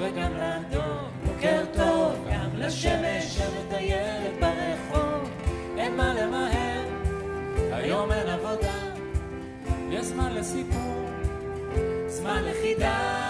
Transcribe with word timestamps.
וגם 0.00 0.32
לדוב. 0.34 1.10
בוקר 1.24 1.64
טוב, 1.72 2.28
גם 2.32 2.50
לשמש 2.54 3.24
שמטיילת 3.24 4.32
ברחוב. 4.40 5.30
אין 5.78 5.96
מה 5.96 6.14
למהר, 6.14 6.84
היום 7.72 8.12
אין 8.12 8.28
עבודה, 8.28 8.78
יש 9.90 10.06
זמן 10.06 10.32
לסיפור, 10.32 11.10
זמן 12.06 12.42
לחידה. 12.44 13.20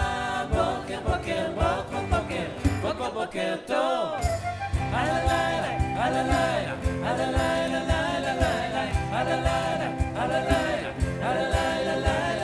בוקר, 0.49 0.99
בוקר, 1.05 1.47
בוקר, 1.55 1.99
בוקר, 2.09 2.45
בוקר, 2.81 3.09
בוקר 3.09 3.55
טוב. 3.65 4.09
על 4.93 5.09
הלילה, 5.09 6.03
על 6.03 6.13
הלילה, 6.13 6.73
על 7.03 7.21
הלילה, 7.21 7.79
לילה, 7.79 8.33
לילה, 8.33 8.83
על 9.11 9.27
הלילה, 9.27 9.91
על 10.15 10.31
הלילה, 10.31 10.91
על 11.21 11.37
הלילה, 11.37 11.97
לילה. 11.97 12.41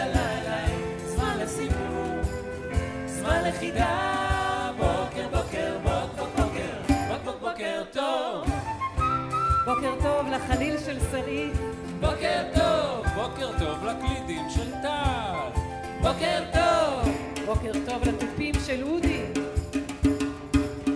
בוקר 9.77 9.95
טוב 10.03 10.27
לחליל 10.27 10.77
של 10.85 10.97
שרית. 11.11 11.53
בוקר 11.99 12.43
טוב, 12.53 13.05
בוקר 13.15 13.51
טוב 13.59 13.85
לקלידים 13.85 14.49
של 14.49 14.71
טל. 14.81 15.59
בוקר 16.01 16.43
טוב, 16.53 17.15
בוקר 17.45 17.71
טוב 17.85 18.07
לתופים 18.07 18.55
של 18.65 18.83
אודי. 18.83 19.21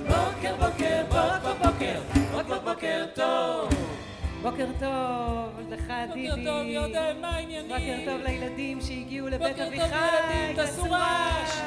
בוקר, 0.07 0.55
בוקר, 0.59 1.03
בוקר, 1.09 1.53
בוקר, 1.63 1.99
בוקר, 2.31 2.59
בוקר 2.59 3.05
טוב. 3.15 3.69
בוקר 4.41 4.67
טוב 4.79 5.69
לך 5.69 5.93
דידי. 6.13 6.29
בוקר 6.29 6.43
טוב, 6.43 6.65
יודה, 6.65 7.13
מה 7.21 7.29
העניינים? 7.29 7.69
בוקר 7.69 8.11
טוב 8.11 8.21
לילדים 8.21 8.81
שהגיעו 8.81 9.27
לבית 9.27 9.39
בוקר 9.39 9.63
טוב, 9.63 9.73
אביחי. 9.73 9.85
ילדים, 9.85 10.55
תעשו 10.55 10.83
רעש. 10.83 11.57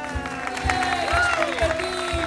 יש 1.05 1.27
פה 1.37 1.65
ילדים. 1.65 2.24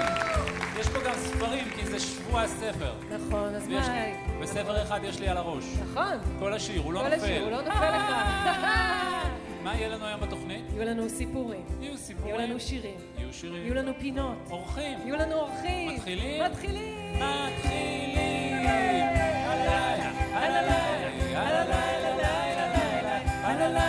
יש 0.80 0.88
פה 0.90 1.00
גם 1.06 1.14
ספרים, 1.16 1.68
כי 1.76 1.86
זה 1.86 2.00
שבוע 2.00 2.42
הספר. 2.42 2.94
נכון, 3.12 3.56
אז 3.56 3.68
ויש- 3.68 3.88
מה? 3.88 3.96
וספר 4.42 4.84
אחד 4.84 5.00
יש 5.04 5.20
לי 5.20 5.28
על 5.28 5.38
הראש. 5.38 5.64
נכון. 5.82 6.18
כל 6.40 6.54
השיר, 6.54 6.82
הוא 6.82 6.94
לא 6.94 7.00
כל 7.00 7.14
השיר, 7.14 7.44
הוא 7.44 7.52
נופל. 7.52 7.64
לא 7.66 7.74
נופל 7.74 7.98
לך. 7.98 8.66
מה 9.64 9.76
יהיה 9.76 9.88
לנו 9.90 10.06
היום 10.06 10.20
בתוכנית? 10.20 10.66
יהיו 10.74 10.86
לנו 10.86 11.10
סיפורים. 11.10 11.66
יהיו 11.82 11.98
סיפורים. 11.98 12.36
יהיו 12.36 12.48
לנו 12.50 12.60
שירים. 12.60 12.98
יהיו 13.18 13.34
שירים. 13.34 13.64
יהיו 13.64 13.74
לנו 13.74 13.92
פינות. 14.00 14.38
אורחים. 14.50 15.00
יהיו 15.06 15.16
לנו 15.16 15.34
אורחים. 15.36 15.96
מתחילים? 15.96 16.44
מתחילים. 16.44 17.14
מתחילים. 17.16 18.58
הלילה, 19.48 20.12
הלילה, 20.34 20.78
הלילה, 21.36 21.78
הלילה, 23.44 23.88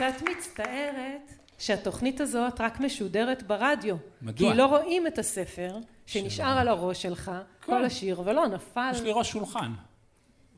קצת 0.00 0.22
מצטערת 0.30 1.32
שהתוכנית 1.58 2.20
הזאת 2.20 2.60
רק 2.60 2.80
משודרת 2.80 3.42
ברדיו. 3.42 3.96
מדוע? 4.22 4.50
כי 4.50 4.58
לא 4.58 4.66
רואים 4.66 5.06
את 5.06 5.18
הספר 5.18 5.76
שנשאר 6.06 6.58
על 6.58 6.68
הראש 6.68 7.02
שלך, 7.02 7.30
כל 7.64 7.84
השיר, 7.84 8.22
ולא 8.24 8.46
נפל. 8.48 8.90
יש 8.94 9.00
לי 9.00 9.10
ראש 9.12 9.30
שולחן. 9.30 9.72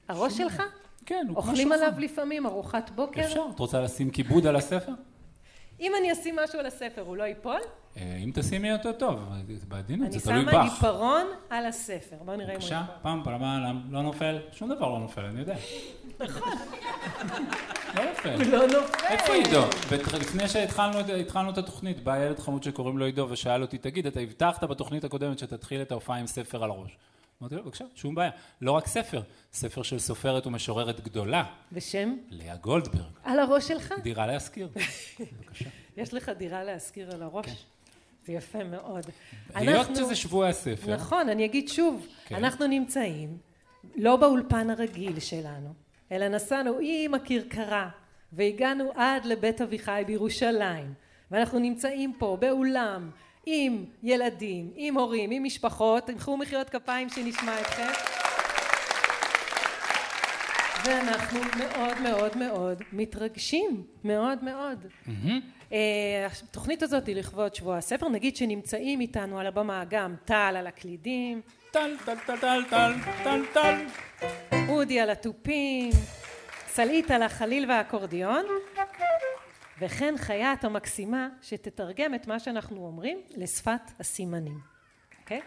הראש 0.09 0.37
שלך? 0.37 0.63
כן, 1.07 1.27
הוא 1.29 1.35
כמו 1.35 1.37
אוכלים 1.37 1.69
שולחן. 1.69 1.85
עליו 1.85 2.01
לפעמים 2.01 2.47
ארוחת 2.47 2.91
בוקר? 2.91 3.21
אפשר. 3.21 3.47
את 3.55 3.59
רוצה 3.59 3.81
לשים 3.81 4.11
כיבוד 4.11 4.47
על 4.47 4.57
הספר? 4.57 4.93
אם 5.83 5.93
אני 6.01 6.13
אשים 6.13 6.37
משהו 6.45 6.59
על 6.59 6.67
הספר, 6.67 7.03
הוא 7.03 7.17
לא 7.17 7.23
ייפול? 7.23 7.61
אה, 7.97 8.17
אם 8.25 8.31
תשימי 8.35 8.73
אותו 8.73 8.93
טוב, 8.93 9.21
בעדינות, 9.69 10.09
אני 10.09 10.19
זה 10.19 10.31
תלוי 10.31 10.43
שמה 10.43 10.65
בך. 10.65 10.73
עיפרון 10.73 11.27
על 11.51 11.67
הספר. 11.67 12.17
בוא 12.25 12.35
נראה 12.37 12.47
אם 12.47 12.51
הוא 12.51 12.59
בבקשה, 12.59 12.79
ייפול. 12.81 12.95
פעם, 13.03 13.21
פעם, 13.25 13.39
פעם, 13.41 13.83
לא 13.95 14.03
נופל? 14.03 14.39
שום 14.53 14.75
דבר 14.75 14.89
לא 14.89 14.99
נופל, 14.99 15.21
אני 15.25 15.41
יודע. 15.41 15.55
לא 17.97 18.05
נופל. 18.11 18.35
הוא 18.35 18.53
לא 18.53 18.67
נופל. 18.67 19.05
איפה 19.09 19.33
עידו? 19.33 19.63
לפני 20.21 20.49
שהתחלנו 20.49 21.01
את- 21.01 21.09
התחלנו 21.09 21.51
את 21.51 21.59
התוכנית, 21.59 22.05
בא 22.05 22.17
ילד 22.25 22.39
חמוד 22.39 22.63
שקוראים 22.63 22.99
לו 22.99 23.05
עידו 23.05 23.27
ושאל 23.31 23.63
אותי, 23.63 23.79
תגיד, 23.79 24.07
אתה 24.07 24.21
הבטחת 24.21 24.65
בתוכנית 24.65 25.05
הקודמת 25.05 25.39
שתתחיל 25.39 25.83
את 25.83 25.91
ההופעה 25.91 26.17
עם 26.19 26.27
ספר 26.27 26.65
על 26.65 26.71
הראש. 26.71 26.97
אמרתי 27.43 27.55
לו, 27.55 27.63
בבקשה, 27.65 27.85
שום 27.95 28.15
בעיה. 28.15 28.31
לא 28.61 28.73
רק 28.73 28.87
ספר, 28.87 29.23
ספר 29.53 29.83
של 29.83 29.99
סופרת 29.99 30.47
ומשוררת 30.47 31.01
גדולה, 31.01 31.45
בשם? 31.73 32.17
לאה 32.31 32.57
גולדברג, 32.57 33.13
על 33.25 33.39
הראש 33.39 33.69
שלך? 33.69 33.95
דירה 34.03 34.27
להשכיר. 34.27 34.69
בבקשה. 35.21 35.71
יש 35.97 36.15
לך 36.15 36.29
דירה 36.29 36.65
להשכיר 36.65 37.11
על 37.15 37.23
הראש? 37.23 37.47
זה 38.27 38.33
יפה 38.33 38.65
מאוד. 38.65 39.05
כן. 39.07 39.13
היות 39.55 39.77
אנחנו- 39.79 39.97
שזה 39.97 40.15
שבוע 40.15 40.49
הספר, 40.49 40.95
נכון, 40.95 41.29
אני 41.29 41.45
אגיד 41.45 41.69
שוב, 41.69 42.07
כן. 42.27 42.35
אנחנו 42.35 42.67
נמצאים 42.67 43.39
לא 43.97 44.17
באולפן 44.17 44.71
הרגיל 44.71 45.21
שלנו, 45.21 45.75
אלא 46.13 46.29
נסענו 46.29 46.79
עם 46.83 47.15
הכרכרה 47.15 47.89
והגענו 48.33 48.93
עד 48.95 49.25
לבית 49.25 49.61
אביחי 49.61 50.03
בירושלים, 50.07 50.95
ואנחנו 51.31 51.59
נמצאים 51.59 52.15
פה 52.19 52.37
באולם 52.41 53.11
עם 53.47 53.85
ילדים, 54.03 54.71
עם 54.75 54.95
הורים, 54.99 55.31
עם 55.31 55.45
משפחות, 55.45 56.07
תמחאו 56.07 56.37
מחיאות 56.37 56.71
כפיים 56.71 57.09
שנשמע 57.09 57.61
אתכם. 57.61 57.89
ואנחנו 60.85 61.41
מאוד 61.59 62.01
מאוד 62.01 62.37
מאוד 62.37 62.83
מתרגשים, 62.93 63.83
מאוד 64.05 64.45
מאוד. 64.45 64.87
אה, 65.73 66.27
התוכנית 66.49 66.83
הזאת 66.83 67.07
היא 67.07 67.17
לכבוד 67.17 67.55
שבוע 67.55 67.77
הספר, 67.77 68.09
נגיד 68.09 68.37
שנמצאים 68.37 69.01
איתנו 69.01 69.39
על 69.41 69.47
הבמה 69.47 69.85
גם 69.91 70.15
טל 70.25 70.55
על 70.59 70.67
הקלידים, 70.67 71.41
טל, 71.71 71.91
טל, 72.05 72.17
טל, 72.27 72.37
טל, 72.37 72.63
טל, 72.71 72.93
טל, 73.25 73.43
טל. 73.53 73.75
אודי 74.69 75.01
על 75.01 75.11
התופים, 75.11 75.91
סלעית 76.69 77.11
על 77.11 77.23
החליל 77.23 77.71
והאקורדיון, 77.71 78.45
וכן 79.81 80.15
חייט 80.19 80.65
המקסימה 80.65 81.29
שתתרגם 81.43 82.15
את 82.15 82.27
מה 82.27 82.41
שאנחנו 82.41 82.87
אומרים 82.87 83.19
לשפת 83.37 83.81
הסימנים. 84.01 84.61
אוקיי? 85.21 85.41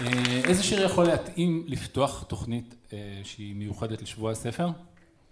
אה, 0.00 0.06
איזה 0.44 0.62
שיר 0.62 0.84
יכול 0.84 1.04
להתאים 1.04 1.64
לפתוח 1.66 2.22
תוכנית 2.28 2.74
אה, 2.92 2.98
שהיא 3.24 3.54
מיוחדת 3.54 4.02
לשבוע 4.02 4.30
הספר? 4.30 4.68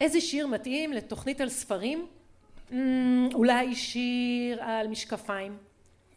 איזה 0.00 0.20
שיר 0.20 0.46
מתאים 0.46 0.92
לתוכנית 0.92 1.40
על 1.40 1.48
ספרים? 1.48 2.06
אמ, 2.72 3.28
אולי 3.34 3.74
שיר 3.74 4.62
על 4.62 4.88
משקפיים, 4.88 5.56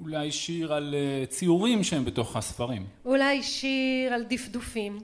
אולי 0.02 0.32
שיר 0.32 0.74
על 0.74 0.96
אה, 0.96 1.26
ציורים 1.26 1.84
שהם 1.84 2.06
בתוך 2.06 2.36
הספרים. 2.36 2.86
אולי 3.06 3.44
שיר 3.44 4.14
על 4.14 4.24
דפדופים. 4.24 5.00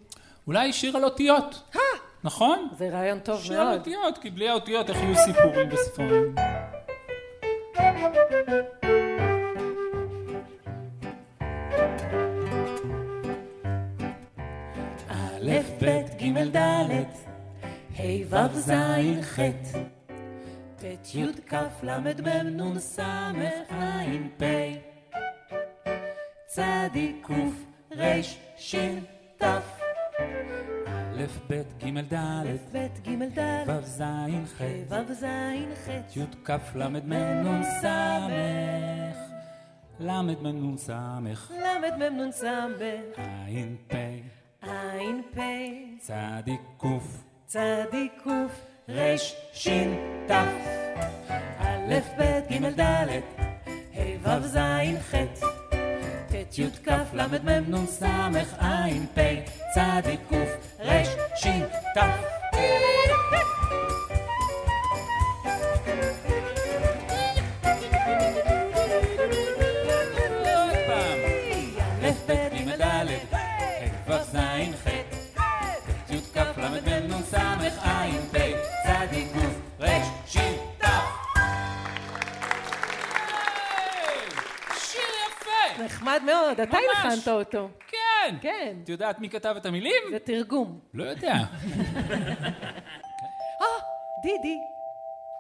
אולי 0.48 0.74
שיר 0.74 0.98
על 0.98 1.04
אותיות. 1.04 1.64
נכון? 2.24 2.68
זה 2.78 2.90
רעיון 2.90 3.20
טוב 3.20 3.42
מאוד. 3.52 3.78
אותיות, 3.78 4.18
כי 4.18 4.30
בלי 4.30 4.50
האותיות 4.50 4.90
איך 4.90 4.98
יהיו 4.98 5.16
סיפורים 5.16 5.70
בספרים? 5.70 6.36
א', 15.10 15.52
ב', 15.82 16.02
ג', 16.22 16.58
ד', 16.58 16.60
ה', 17.98 18.04
ו', 18.30 18.60
ז', 18.60 18.72
ח', 19.22 19.40
ט', 20.80 21.16
י', 21.16 21.26
כ', 21.48 21.84
ל', 21.84 22.00
מ', 22.00 22.62
נ', 22.62 22.80
ס', 22.80 23.00
ע', 23.00 24.04
פ', 24.38 24.44
צ, 26.48 26.60
ק, 27.24 27.32
ר', 27.98 28.22
ש', 28.58 28.76
ת', 29.38 29.83
א', 31.14 31.26
ב', 31.50 31.64
ג', 31.80 31.86
ד', 32.10 32.16
ב' 32.74 32.78
ג' 33.06 33.10
ד' 33.38 33.68
ו', 33.68 33.82
ז', 33.86 34.02
ח', 34.58 34.62
ו' 34.90 35.14
ז' 35.14 35.26
ח' 35.84 36.18
י', 36.18 36.26
כ', 36.48 36.76
ל', 36.76 36.90
מ', 36.90 37.14
נ', 37.46 37.64
ס', 37.64 37.86
ל', 40.00 40.22
מ', 40.26 40.32
נ', 40.44 40.78
ס', 40.78 40.90
ל' 40.90 41.80
מ' 42.00 42.18
נ' 42.18 42.32
ס' 42.32 42.44
ע', 42.44 42.70
פ', 43.90 44.24
ע' 44.62 45.22
פ' 45.36 45.40
צ, 46.02 46.10
ק, 46.82 46.84
צ 47.48 47.56
ק 48.22 48.26
ר', 48.90 49.18
ש', 49.54 49.70
ת', 50.30 50.34
א' 51.68 51.94
ב' 52.18 52.22
ג' 52.50 52.54
ד' 52.82 52.84
ה' 53.98 54.18
ו' 54.24 54.48
ז' 54.54 54.58
ח' 55.10 55.63
ט' 56.34 56.58
י' 56.58 56.70
כ' 56.86 56.90
ל' 57.14 57.28
מ' 57.46 57.72
נ' 57.74 57.88
ס' 57.88 58.02
ע', 58.02 58.90
פ', 59.16 59.20
צ, 59.74 59.78
ק, 60.30 60.34
ר', 60.80 61.04
ש', 61.36 61.46
ת'. 61.96 63.63
נחמד 86.16 86.26
מאוד, 86.26 86.60
אתה. 86.60 86.78
הלחנת 86.78 87.28
אותו. 87.28 87.70
כן. 87.88 88.36
כן. 88.42 88.76
את 88.84 88.90
יודעת 88.90 89.20
מי 89.20 89.30
כתב 89.30 89.54
את 89.58 89.66
המילים? 89.66 90.02
זה 90.12 90.20
תרגום. 90.20 90.80
לא 90.94 91.04
יודע. 91.04 91.34
אה, 93.62 93.66
דידי, 94.24 94.58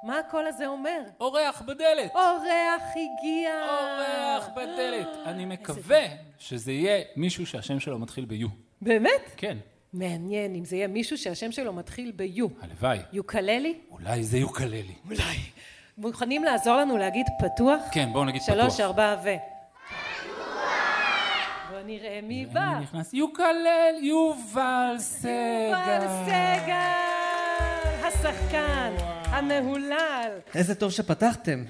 מה 0.03 0.19
הקול 0.19 0.47
הזה 0.47 0.67
אומר? 0.67 0.99
אורח 1.19 1.61
בדלת. 1.61 2.11
אורח 2.15 2.81
הגיע! 2.91 3.51
אורח 3.69 4.49
בדלת. 4.55 5.07
אני 5.25 5.45
מקווה 5.45 6.03
שזה 6.39 6.71
יהיה 6.71 7.03
מישהו 7.15 7.45
שהשם 7.45 7.79
שלו 7.79 7.99
מתחיל 7.99 8.25
ב-U. 8.25 8.47
באמת? 8.81 9.31
כן. 9.37 9.57
מעניין 9.93 10.55
אם 10.55 10.65
זה 10.65 10.75
יהיה 10.75 10.87
מישהו 10.87 11.17
שהשם 11.17 11.51
שלו 11.51 11.73
מתחיל 11.73 12.11
ב-U. 12.15 12.43
הלוואי. 12.61 12.99
יוקללי? 13.13 13.77
אולי 13.91 14.23
זה 14.23 14.37
יוקללי. 14.37 14.93
אולי. 15.05 15.37
מוכנים 15.97 16.43
לעזור 16.43 16.75
לנו 16.77 16.97
להגיד 16.97 17.25
פתוח? 17.39 17.81
כן, 17.91 18.09
בואו 18.13 18.25
נגיד 18.25 18.41
פתוח. 18.41 18.55
שלוש, 18.55 18.79
ארבע 18.79 19.15
ו... 19.23 19.29
נראה 21.85 22.19
מי 22.23 22.45
בא. 22.45 22.59
אני 22.59 22.83
נכנס. 22.83 23.13
יוקלל, 23.13 23.95
יובל 24.01 24.95
סגל. 24.97 25.31
יובל 25.69 26.07
סגל! 26.25 27.13
השחקן, 28.07 28.93
המהולל. 29.25 30.31
איזה 30.55 30.75
טוב 30.75 30.91
שפתחתם. 30.91 31.63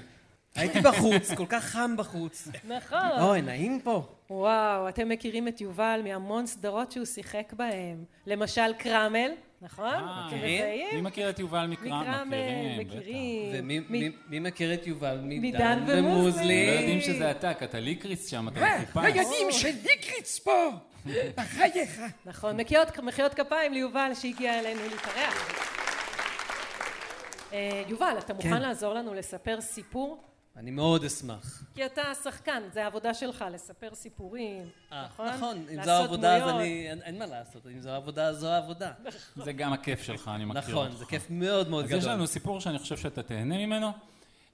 הייתי 0.54 0.80
בחוץ, 0.80 1.32
כל 1.32 1.46
כך 1.48 1.64
חם 1.64 1.96
בחוץ. 1.96 2.48
נכון. 2.68 2.98
אוי, 3.20 3.42
נעים 3.42 3.80
פה. 3.80 4.02
וואו, 4.30 4.88
אתם 4.88 5.08
מכירים 5.08 5.48
את 5.48 5.60
יובל 5.60 6.00
מהמון 6.04 6.46
סדרות 6.46 6.92
שהוא 6.92 7.04
שיחק 7.04 7.52
בהם. 7.52 8.04
למשל 8.26 8.72
קרמל, 8.78 9.30
נכון? 9.62 9.94
אה, 9.94 10.26
מכירים? 10.26 10.64
מי? 10.94 11.00
מכיר 11.00 11.30
את 11.30 11.38
יובל 11.38 11.66
מקרא? 11.66 12.24
מכירים. 12.24 13.52
ומי 13.52 14.40
מכיר 14.40 14.74
את 14.74 14.86
יובל? 14.86 15.20
מדן 15.24 15.84
ומוזלי. 15.86 16.66
לא 16.66 16.72
יודעים 16.72 17.00
שזה 17.00 17.30
אתה, 17.30 17.54
כי 17.54 17.64
אתה 17.64 17.80
ליקריס 17.80 18.26
שם, 18.26 18.48
אתה 18.48 18.60
מחופש. 18.82 19.04
הילדים 19.04 19.52
של 19.52 19.72
ליקריץ 19.84 20.38
פה! 20.38 20.70
בחייך. 21.36 22.00
נכון, 22.26 22.60
מחיאות, 22.60 22.98
מחיאות 22.98 23.34
כפיים 23.34 23.72
ליובל 23.72 24.10
שהגיע 24.14 24.58
אלינו 24.58 24.80
להתארח. 24.82 25.64
אה, 27.52 27.82
יובל, 27.88 28.14
אתה 28.18 28.34
מוכן 28.34 28.50
כן. 28.50 28.62
לעזור 28.62 28.94
לנו 28.94 29.14
לספר 29.14 29.60
סיפור? 29.60 30.33
אני 30.56 30.70
מאוד 30.70 31.04
אשמח. 31.04 31.62
כי 31.74 31.86
אתה 31.86 32.02
השחקן, 32.02 32.62
זה 32.72 32.84
העבודה 32.84 33.14
שלך, 33.14 33.44
לספר 33.52 33.94
סיפורים, 33.94 34.62
אה, 34.92 35.04
נכון? 35.06 35.28
נכון, 35.28 35.56
אם 35.74 35.84
זו 35.84 35.90
העבודה 35.90 36.36
אז. 36.36 36.50
אני... 36.54 36.90
אין- 36.90 37.02
אין 37.02 37.18
מה 37.18 37.26
לעשות, 37.26 37.66
אם 37.66 37.80
זו 37.80 37.90
העבודה 37.90 38.26
אז 38.28 38.36
זו 38.38 38.48
העבודה. 38.48 38.92
זה 39.36 39.52
גם 39.52 39.72
הכיף 39.72 40.02
שלך, 40.02 40.30
אני 40.34 40.44
מכיר 40.44 40.60
נכון, 40.60 40.86
אותך. 40.86 40.96
זה 40.98 41.04
כיף 41.06 41.26
מאוד 41.30 41.68
מאוד 41.68 41.84
אז 41.84 41.90
יש 41.90 41.98
גדול. 42.04 42.12
לנו 42.12 42.26
סיפור 42.26 42.60
שאני 42.60 42.78
חושב 42.78 42.96
שאתה 42.96 43.22
תהנה 43.22 43.66
ממנו. 43.66 43.90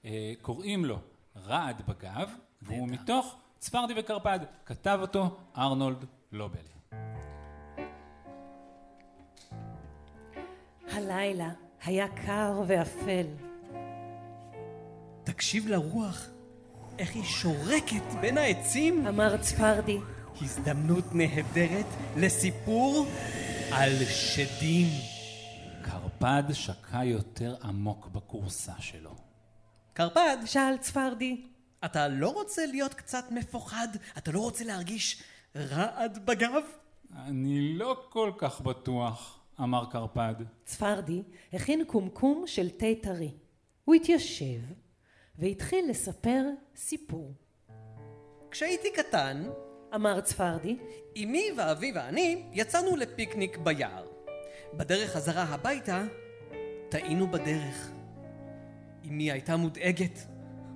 אה, 0.05 0.33
קוראים 0.41 0.85
לו 0.85 0.99
רעד 1.45 1.81
בגב, 1.87 2.29
והוא 2.61 2.87
מתוך 2.87 3.35
צפרדי 3.59 3.93
וקרפד. 3.97 4.39
כתב 4.65 4.97
אותו 5.01 5.37
ארנולד 5.57 6.05
לובל. 6.31 6.57
הלילה 10.91 11.49
היה 11.83 12.07
קר 12.25 12.61
ואפל. 12.67 13.25
תקשיב 15.41 15.67
לרוח, 15.67 16.27
איך 16.99 17.15
היא 17.15 17.23
שורקת 17.23 18.19
בין 18.21 18.37
העצים. 18.37 19.07
אמר 19.07 19.37
צפרדי, 19.37 19.97
הזדמנות 20.41 21.03
נהדרת 21.11 21.85
לסיפור 22.17 23.05
על 23.71 24.05
שדים. 24.05 24.87
קרפד 25.81 26.43
שקע 26.53 27.03
יותר 27.03 27.55
עמוק 27.63 28.07
בכורסה 28.07 28.73
שלו. 28.79 29.15
קרפד, 29.93 30.37
שאל 30.45 30.77
צפרדי, 30.77 31.45
אתה 31.85 32.07
לא 32.07 32.29
רוצה 32.29 32.65
להיות 32.65 32.93
קצת 32.93 33.25
מפוחד? 33.31 33.87
אתה 34.17 34.31
לא 34.31 34.39
רוצה 34.39 34.63
להרגיש 34.63 35.23
רעד 35.55 36.25
בגב? 36.25 36.63
אני 37.15 37.77
לא 37.77 38.03
כל 38.09 38.31
כך 38.37 38.61
בטוח, 38.61 39.39
אמר 39.59 39.85
קרפד. 39.91 40.35
צפרדי 40.65 41.23
הכין 41.53 41.83
קומקום 41.87 42.43
של 42.47 42.69
תה 42.69 42.85
טרי. 43.01 43.31
הוא 43.85 43.95
התיישב 43.95 44.61
והתחיל 45.39 45.85
לספר 45.89 46.43
סיפור. 46.75 47.33
כשהייתי 48.51 48.91
קטן, 48.91 49.43
אמר 49.95 50.21
צפרדי, 50.21 50.77
אמי 51.17 51.49
ואבי 51.57 51.91
ואני 51.95 52.43
יצאנו 52.53 52.95
לפיקניק 52.95 53.57
ביער. 53.57 54.07
בדרך 54.73 55.11
חזרה 55.11 55.43
הביתה, 55.43 56.03
טעינו 56.89 57.31
בדרך. 57.31 57.91
אמי 59.07 59.31
הייתה 59.31 59.57
מודאגת. 59.57 60.19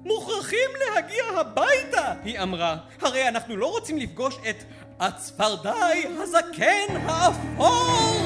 מוכרחים 0.06 0.70
להגיע 0.80 1.24
הביתה! 1.24 2.14
היא 2.24 2.40
אמרה. 2.40 2.78
הרי 3.02 3.28
אנחנו 3.28 3.56
לא 3.58 3.72
רוצים 3.72 3.98
לפגוש 3.98 4.36
את 4.50 4.64
הצפרדעי 5.00 6.06
הזקן 6.08 6.96
האפור! 6.96 8.26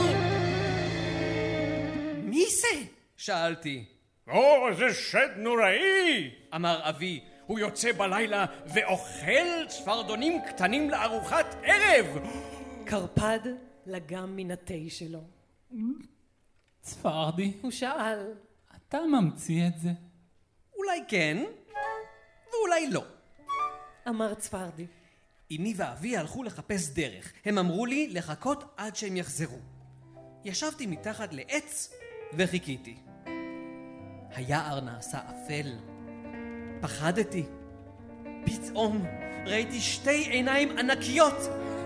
מי 2.24 2.46
זה? 2.50 2.84
שאלתי. 3.18 3.86
או, 4.30 4.74
זה 4.78 4.94
שד 4.94 5.30
נוראי! 5.38 6.32
אמר 6.56 6.90
אבי. 6.90 7.24
הוא 7.46 7.60
יוצא 7.60 7.92
בלילה 7.92 8.46
ואוכל 8.66 9.68
צפרדונים 9.68 10.42
קטנים 10.48 10.90
לארוחת 10.90 11.56
ערב! 11.64 12.06
קרפד 12.86 13.40
לגם 13.86 14.36
מן 14.36 14.52
התה 14.52 14.74
שלו. 14.90 15.22
צפרדי, 16.82 17.54
הוא 17.62 17.72
שאל, 17.72 18.34
אתה 18.76 19.00
ממציא 19.02 19.68
את 19.68 19.80
זה? 19.80 19.90
אולי 20.76 21.00
כן, 21.08 21.44
ואולי 22.52 22.90
לא. 22.92 23.04
אמר 24.08 24.34
צפרדי, 24.34 24.86
אמי 25.52 25.74
ואבי 25.78 26.18
הלכו 26.18 26.44
לחפש 26.44 26.90
דרך. 26.90 27.34
הם 27.46 27.58
אמרו 27.58 27.86
לי 27.86 28.08
לחכות 28.08 28.64
עד 28.78 28.96
שהם 28.96 29.18
יחזרו. 29.18 29.60
ישבתי 30.46 30.86
מתחת 30.86 31.34
לעץ 31.34 31.94
וחיכיתי. 32.34 33.09
היער 34.36 34.80
נעשה 34.80 35.18
אפל. 35.18 35.76
פחדתי. 36.82 37.46
פתאום 38.46 39.06
ראיתי 39.46 39.80
שתי 39.80 40.30
עיניים 40.30 40.78
ענקיות. 40.78 41.38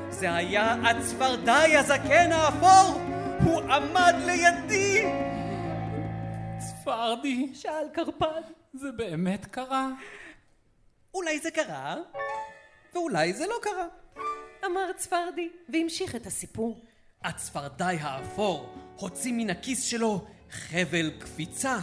זה 0.10 0.36
היה 0.36 0.74
הצפרדעי 0.74 1.78
הזקן 1.78 2.32
האפור! 2.32 3.02
הוא 3.44 3.62
עמד 3.62 4.14
לידי! 4.26 5.06
צפרדי, 6.58 7.50
שאל 7.54 7.90
קרפד, 7.94 8.42
זה 8.74 8.92
באמת 8.92 9.46
קרה? 9.46 9.90
אולי 11.14 11.40
זה 11.40 11.52
קרה, 11.52 11.96
ואולי 12.94 13.34
זה 13.34 13.48
לא 13.48 13.56
קרה. 13.62 13.88
אמר 14.66 14.92
צפרדי, 14.98 15.50
והמשיך 15.70 16.16
את 16.16 16.26
הסיפור. 16.26 16.86
הצפרדעי 17.24 17.98
האפור 18.02 18.76
הוציא 18.96 19.34
מן 19.34 19.50
הכיס 19.50 19.84
שלו 19.84 20.26
חבל 20.52 21.12
קפיצה. 21.20 21.78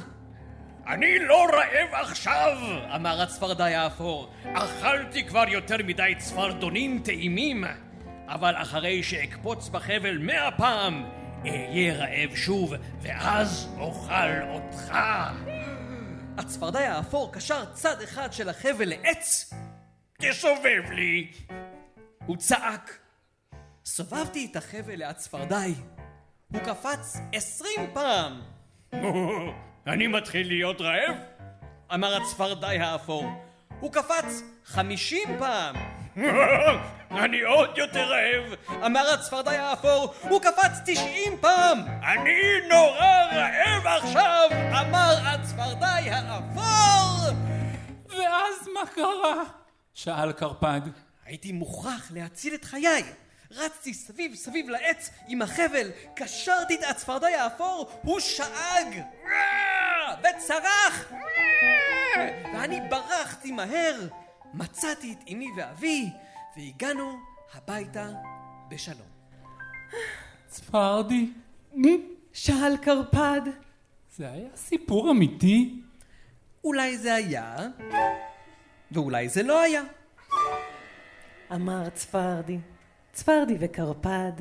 אני 0.93 1.19
לא 1.19 1.47
רעב 1.53 1.95
עכשיו! 1.95 2.59
אמר 2.95 3.23
הצפרדעי 3.23 3.75
האפור, 3.75 4.33
אכלתי 4.55 5.27
כבר 5.27 5.45
יותר 5.49 5.77
מדי 5.87 6.15
צפרדונים 6.19 7.03
טעימים, 7.05 7.65
אבל 8.29 8.55
אחרי 8.57 9.03
שאקפוץ 9.03 9.69
בחבל 9.69 10.19
מאה 10.19 10.51
פעם, 10.51 11.11
אהיה 11.45 11.95
רעב 11.95 12.35
שוב, 12.35 12.75
ואז 13.01 13.69
אוכל 13.79 14.43
אותך. 14.49 14.95
הצפרדעי 16.39 16.87
האפור 16.87 17.33
קשר 17.33 17.65
צד 17.73 18.03
אחד 18.03 18.33
של 18.33 18.49
החבל 18.49 18.89
לעץ, 18.89 19.55
תסובב 20.19 20.91
לי! 20.91 21.31
הוא 22.27 22.37
צעק. 22.37 22.99
סובבתי 23.85 24.49
את 24.51 24.57
החבל 24.57 24.97
להצפרדעי. 24.97 25.75
הוא 26.53 26.61
קפץ 26.61 27.17
עשרים 27.33 27.91
פעם, 27.95 28.41
אני 29.91 30.07
מתחיל 30.07 30.49
להיות 30.49 30.81
רעב? 30.81 31.17
אמר 31.95 32.17
הצפרדעי 32.17 32.79
האפור. 32.79 33.25
הוא 33.81 33.93
קפץ 33.93 34.43
חמישים 34.65 35.29
פעם, 35.39 35.77
אני 37.25 37.41
עוד 37.41 37.79
יותר 37.79 38.11
רעב! 38.11 38.55
אמר 38.87 39.11
הצפרדעי 39.15 39.57
האפור. 39.57 40.15
הוא 40.23 40.41
קפץ 40.41 40.81
תשעים 40.87 41.33
פעם, 41.41 41.79
אני 42.03 42.69
נורא 42.69 43.25
רעב 43.33 43.87
עכשיו! 43.87 44.49
אמר 44.53 45.15
הצפרדעי 45.23 46.11
האפור! 46.11 47.37
ואז 48.09 48.69
מה 48.75 48.87
קרה? 48.95 49.45
שאל 49.95 50.33
קרפד. 50.33 50.81
הייתי 51.27 51.53
מוכרח 51.53 52.11
להציל 52.15 52.55
את 52.55 52.65
חיי. 52.65 53.03
רצתי 53.51 53.95
סביב 53.95 54.35
סביב 54.35 54.69
לעץ 54.69 55.11
עם 55.29 55.43
החבל, 55.43 55.91
קשרתי 56.17 56.75
את 56.75 56.81
הצפרדעי 56.91 57.35
האפור, 57.35 57.91
הוא 58.03 58.21
שאג! 58.21 59.01
וצרח! 60.21 61.13
ואני 62.55 62.81
ברחתי 62.91 63.53
מהר. 63.53 64.09
מצאתי 64.55 65.13
את 65.13 65.29
אמי 65.33 65.49
ואבי, 65.57 66.11
והגענו 66.57 67.19
הביתה 67.55 68.09
בשלום. 68.69 69.09
צפרדי, 70.47 71.31
שאל 72.33 72.77
קרפד, 72.77 73.41
זה 74.17 74.31
היה 74.31 74.49
סיפור 74.57 75.11
אמיתי? 75.11 75.83
אולי 76.65 76.99
זה 76.99 77.15
היה, 77.15 77.57
ואולי 78.93 79.29
זה 79.29 79.43
לא 79.43 79.61
היה. 79.61 79.83
אמר 81.55 81.91
צפרדי. 81.91 82.59
צפרדי 83.13 83.57
וקרפד 83.61 84.33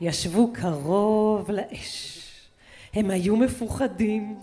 ישבו 0.00 0.52
קרוב 0.52 1.50
לאש. 1.50 2.18
הם 2.94 3.10
היו 3.10 3.36
מפוחדים. 3.36 4.40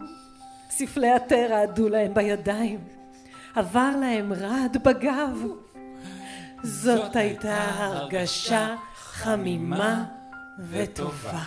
ספלי 0.79 1.11
התה 1.11 1.35
רעדו 1.49 1.89
להם 1.89 2.13
בידיים. 2.13 2.79
עבר 3.55 3.91
להם 4.01 4.33
רעד 4.33 4.83
בגב. 4.83 5.43
זאת 6.63 7.15
הייתה 7.15 7.57
הרגשה 7.57 8.75
חמימה 8.95 10.05
וטובה. 10.59 11.43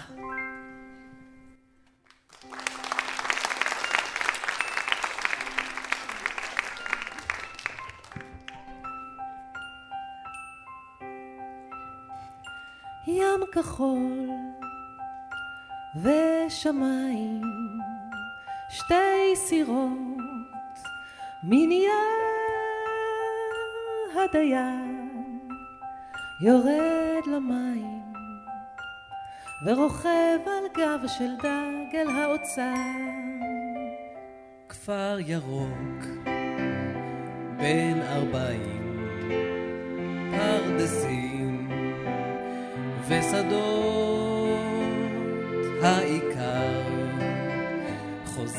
ים 13.06 13.40
כחול 13.52 14.30
ושמיים, 16.02 17.42
שתי 18.74 19.36
סירות, 19.36 20.78
מנייר 21.42 21.92
הדיין, 24.14 25.38
יורד 26.44 27.26
למים, 27.26 28.02
ורוכב 29.66 30.38
על 30.46 30.64
גב 30.76 31.06
של 31.06 31.36
דג 31.36 31.94
אל 31.96 32.08
האוצר. 32.10 32.72
כפר 34.68 35.16
ירוק, 35.26 36.04
בן 37.56 38.00
ארבעים, 38.02 39.08
פרדסים 40.30 41.70
ושדות, 43.08 44.58
העיקר 45.82 46.31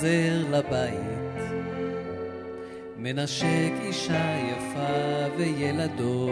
חוזר 0.04 0.44
לבית, 0.52 1.54
מנשק 2.98 3.72
אישה 3.84 4.36
יפה 4.52 5.36
וילדו. 5.38 6.30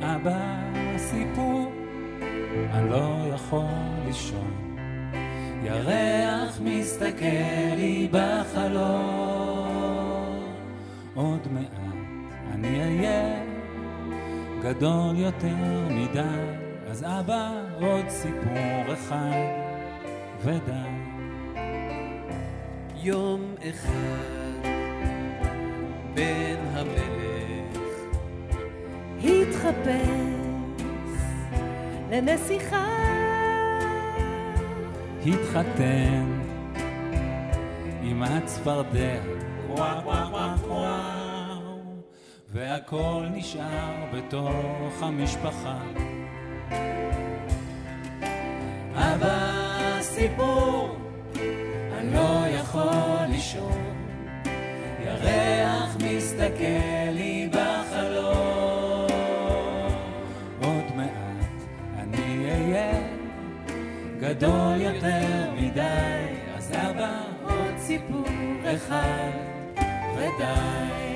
אבא, 0.00 0.56
סיפור, 0.96 1.72
אני 2.72 2.90
לא 2.90 3.34
יכול 3.34 3.64
לישון. 4.06 4.78
ירח 5.64 6.60
מסתכל 6.64 7.74
לי 7.76 8.08
בחלום. 8.12 9.58
עוד 11.14 11.48
מעט 11.52 11.78
אני 12.52 12.82
אהיה 12.82 13.44
גדול 14.62 15.16
יותר 15.16 15.88
מדי, 15.90 16.20
אז 16.90 17.04
אבא, 17.04 17.52
עוד 17.80 18.08
סיפור 18.08 18.92
אחד 18.92 19.57
ודי. 20.40 20.72
יום 23.02 23.54
אחד 23.60 24.68
בן 26.14 26.56
המלך 26.72 27.88
התחפש 29.24 30.38
לנסיכה 32.10 32.86
התחתן 35.26 36.40
עם 38.02 38.22
הצפרדע, 38.22 39.20
וואו 39.68 40.04
וואו 40.04 40.30
וואו 40.30 40.58
וואו, 40.68 41.78
והכל 42.48 43.26
נשאר 43.34 43.94
בתוך 44.12 45.02
המשפחה. 45.02 45.78
סיפור, 50.18 50.96
אני 51.98 52.14
לא 52.14 52.44
יכול 52.48 53.26
לישון, 53.28 53.82
ירח 55.04 55.96
מסתכל 55.96 57.10
לי 57.12 57.50
בחלום. 57.52 59.06
עוד 60.62 60.96
מעט 60.96 61.46
אני 61.98 62.50
אהיה 62.50 63.00
גדול 64.20 64.80
יותר 64.80 65.52
מדי, 65.56 66.26
אז 66.56 66.72
אבא, 66.72 67.20
עוד 67.42 67.78
סיפור 67.78 68.26
אחד 68.64 69.30
ודי. 70.16 71.07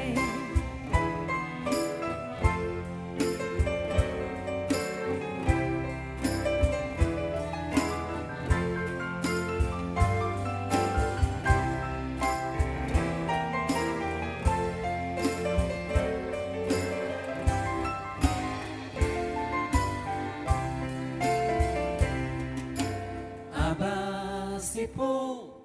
סיפור, 24.62 25.60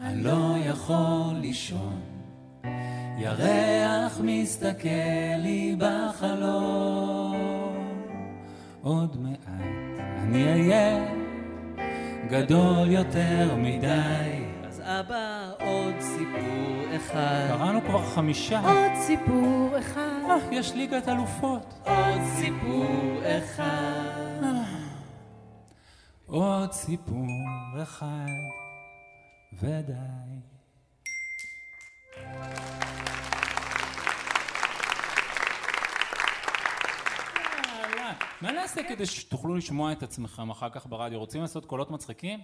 אני 0.00 0.22
לא 0.22 0.54
יכול 0.64 1.34
לישון. 1.40 2.00
ירח 3.18 4.20
מסתכל 4.22 4.88
לי 5.38 5.76
בחלום. 5.78 7.36
עוד 8.82 9.16
מעט 9.20 9.38
אני 10.22 10.52
אהיה 10.52 11.08
גדול 12.30 12.90
יותר 12.90 13.54
מדי. 13.56 14.44
אז 14.68 14.82
אבא, 14.84 15.50
עוד 15.60 15.94
סיפור 16.00 16.96
אחד. 16.96 17.46
קראנו 17.48 17.80
כבר 17.80 18.02
חמישה. 18.02 18.60
עוד 18.60 18.92
סיפור 19.06 19.70
אחד. 19.78 20.20
אה, 20.30 20.36
יש 20.50 20.74
ליגת 20.74 21.08
אלופות. 21.08 21.74
עוד 21.86 22.20
סיפור 22.36 23.20
אחד. 23.24 24.27
עוד 26.30 26.72
סיפור 26.72 27.26
אחד 27.82 28.26
ודי. 29.52 29.94
מה 38.40 38.52
נעשה 38.52 38.82
כדי 38.88 39.06
שתוכלו 39.06 39.54
לשמוע 39.56 39.92
את 39.92 40.02
עצמכם 40.02 40.50
אחר 40.50 40.70
כך 40.70 40.86
ברדיו? 40.86 41.18
רוצים 41.18 41.40
לעשות 41.40 41.66
קולות 41.66 41.90
מצחיקים? 41.90 42.40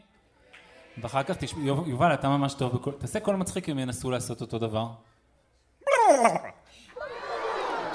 ואחר 0.99 1.23
כך 1.23 1.37
תשמע, 1.37 1.65
יובל, 1.87 2.15
אתה 2.15 2.29
ממש 2.29 2.55
טוב 2.55 2.75
בקול... 2.75 2.95
תעשה 2.99 3.21
קול 3.21 3.37
מצחיק 3.37 3.69
אם 3.69 3.79
ינסו 3.79 4.11
לעשות 4.11 4.41
אותו 4.41 4.59
דבר. 4.59 4.89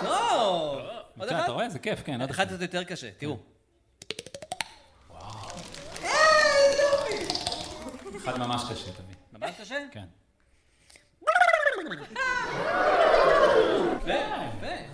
טוב! 0.02 0.78
עוד 1.18 1.28
אתה? 1.28 1.52
רואה? 1.52 1.70
זה 1.70 1.80
כיף, 1.80 2.02
כן. 2.06 2.22
אחד. 2.22 2.48
קצת 2.48 2.62
יותר 2.62 2.84
קשה, 2.84 3.10
תראו. 3.18 3.38
אחד 8.24 8.40
ממש 8.40 8.62
קשה, 8.72 8.92
תביא. 8.92 9.16
ממש 9.34 9.52
קשה? 9.62 9.76
כן. 9.92 10.06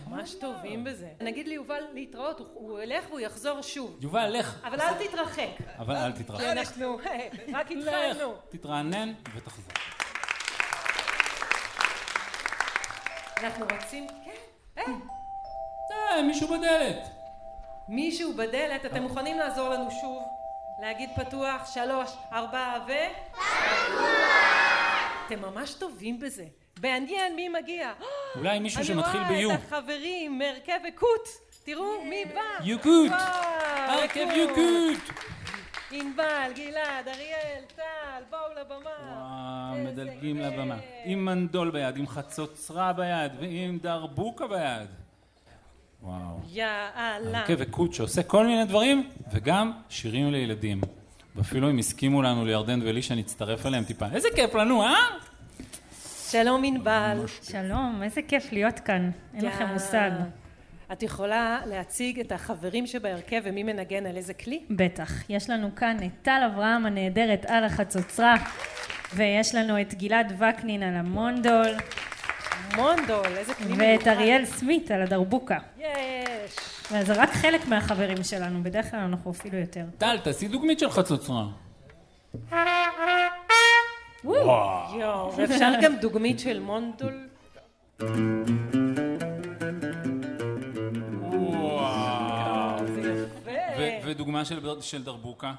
ממש 0.07 0.33
טובים 0.33 0.83
בזה. 0.83 1.09
נגיד 1.21 1.47
ליובל 1.47 1.81
להתראות, 1.93 2.39
הוא- 2.53 2.79
ילך 2.79 3.05
והוא 3.09 3.19
יחזור 3.19 3.61
שוב. 3.61 3.97
יובל, 4.01 4.29
לך. 4.39 4.59
אבל 4.63 4.81
אל 4.81 4.93
תתרחק. 5.07 5.47
אבל 5.77 5.95
אל 5.95 6.11
תתרחק. 6.11 6.43
אנחנו 6.43 6.97
רק 7.53 7.71
התחלנו. 7.71 8.33
תתרענן 8.49 9.13
ותחזור. 9.35 9.73
אנחנו 13.37 13.65
רוצים... 13.75 14.07
כן. 14.25 14.31
אה, 14.77 14.83
די, 16.15 16.21
מישהו 16.27 16.47
בדלת. 16.47 17.07
מישהו 17.87 18.33
בדלת, 18.33 18.85
אתם 18.85 19.01
מוכנים 19.03 19.37
לעזור 19.39 19.69
לנו 19.69 19.91
שוב? 20.01 20.23
להגיד 20.79 21.09
פתוח, 21.15 21.73
שלוש, 21.73 22.11
ארבע 22.31 22.77
ו... 22.87 22.91
אתם 25.25 25.41
ממש 25.41 25.73
טובים 25.73 26.19
בזה. 26.19 26.45
מעניין 26.83 27.35
מי 27.35 27.49
מגיע. 27.49 27.93
אולי 28.37 28.59
מישהו 28.59 28.85
שמתחיל 28.85 29.21
אני 29.21 29.41
ב-U. 29.41 29.45
רואה 29.45 29.55
את 29.55 29.59
החברים 29.65 30.37
מהרכב 30.39 30.79
יקוט. 30.87 31.29
תראו 31.63 32.03
מי 32.03 32.25
בא. 32.25 32.65
יקוט. 32.65 33.11
וואו, 33.11 33.99
הרכב 33.99 34.27
יקוט. 34.33 34.57
יקוט. 34.57 35.15
ענבל, 35.91 36.51
גלעד, 36.55 37.07
אריאל, 37.07 37.63
טל, 37.75 38.23
בואו 38.29 38.41
לבמה. 38.61 38.89
וואו, 39.17 39.83
מדלגים. 39.85 40.37
לבמה. 40.37 40.77
עם 41.05 41.25
מנדול 41.25 41.71
ביד, 41.71 41.97
עם 41.97 42.07
חצוצרה 42.07 42.93
ביד, 42.93 43.31
ועם 43.39 43.77
דרבוקה 43.81 44.47
ביד. 44.47 45.04
וואו. 46.05 46.39
יאללה. 46.51 47.39
הרכב 47.39 47.61
יקוט 47.61 47.93
שעושה 47.93 48.23
כל 48.23 48.47
מיני 48.47 48.65
דברים, 48.65 49.09
וגם 49.31 49.71
שירים 49.89 50.31
לילדים. 50.31 50.81
ואפילו 51.35 51.69
אם 51.69 51.77
הסכימו 51.77 52.21
לנו 52.21 52.45
לירדן 52.45 52.79
ולי 52.81 53.01
שנצטרף 53.01 53.65
אליהם 53.65 53.83
טיפה. 53.83 54.05
איזה 54.13 54.27
כיף 54.35 54.55
לנו, 54.55 54.83
אה? 54.83 54.95
שלום 56.29 56.63
ענבל. 56.65 57.17
שלום, 57.43 57.99
איזה 58.03 58.21
כיף 58.21 58.51
להיות 58.51 58.79
כאן, 58.79 59.11
אין 59.33 59.45
לכם 59.45 59.65
מושג. 59.73 60.11
את 60.91 61.03
יכולה 61.03 61.59
להציג 61.65 62.19
את 62.19 62.31
החברים 62.31 62.87
שבהרכב 62.87 63.41
ומי 63.43 63.63
מנגן 63.63 64.05
על 64.05 64.17
איזה 64.17 64.33
כלי? 64.33 64.63
בטח. 64.69 65.29
יש 65.29 65.49
לנו 65.49 65.75
כאן 65.75 65.97
את 66.05 66.11
טל 66.21 66.49
אברהם 66.53 66.85
הנהדרת 66.85 67.45
על 67.47 67.63
החצוצרה, 67.63 68.35
ויש 69.15 69.55
לנו 69.55 69.81
את 69.81 69.93
גלעד 69.93 70.41
וקנין 70.41 70.83
על 70.83 70.95
המונדול, 70.95 71.67
מונדול, 72.75 73.25
איזה 73.37 73.53
מיוחד. 73.59 73.81
ואת 73.81 74.07
אריאל 74.07 74.45
סמית 74.45 74.91
על 74.91 75.01
הדרבוקה. 75.01 75.57
יש. 75.77 76.55
וזה 76.91 77.13
רק 77.13 77.29
חלק 77.29 77.67
מהחברים 77.67 78.23
שלנו, 78.23 78.63
בדרך 78.63 78.91
כלל 78.91 78.99
אנחנו 78.99 79.31
אפילו 79.31 79.57
יותר. 79.57 79.85
טל, 79.97 80.17
תעשי 80.23 80.47
דוגמית 80.47 80.79
של 80.79 80.89
חצוצרה. 80.89 81.45
יואו, 84.13 85.33
ואפשר 85.37 85.71
גם 85.81 85.95
דוגמית 85.95 86.39
של 86.39 86.59
מונדול? 86.59 87.27
וואו. 91.21 92.87
זה 93.77 93.99
ודוגמה 94.05 94.45
של, 94.45 94.81
של 94.81 95.03
דרבוקה. 95.03 95.53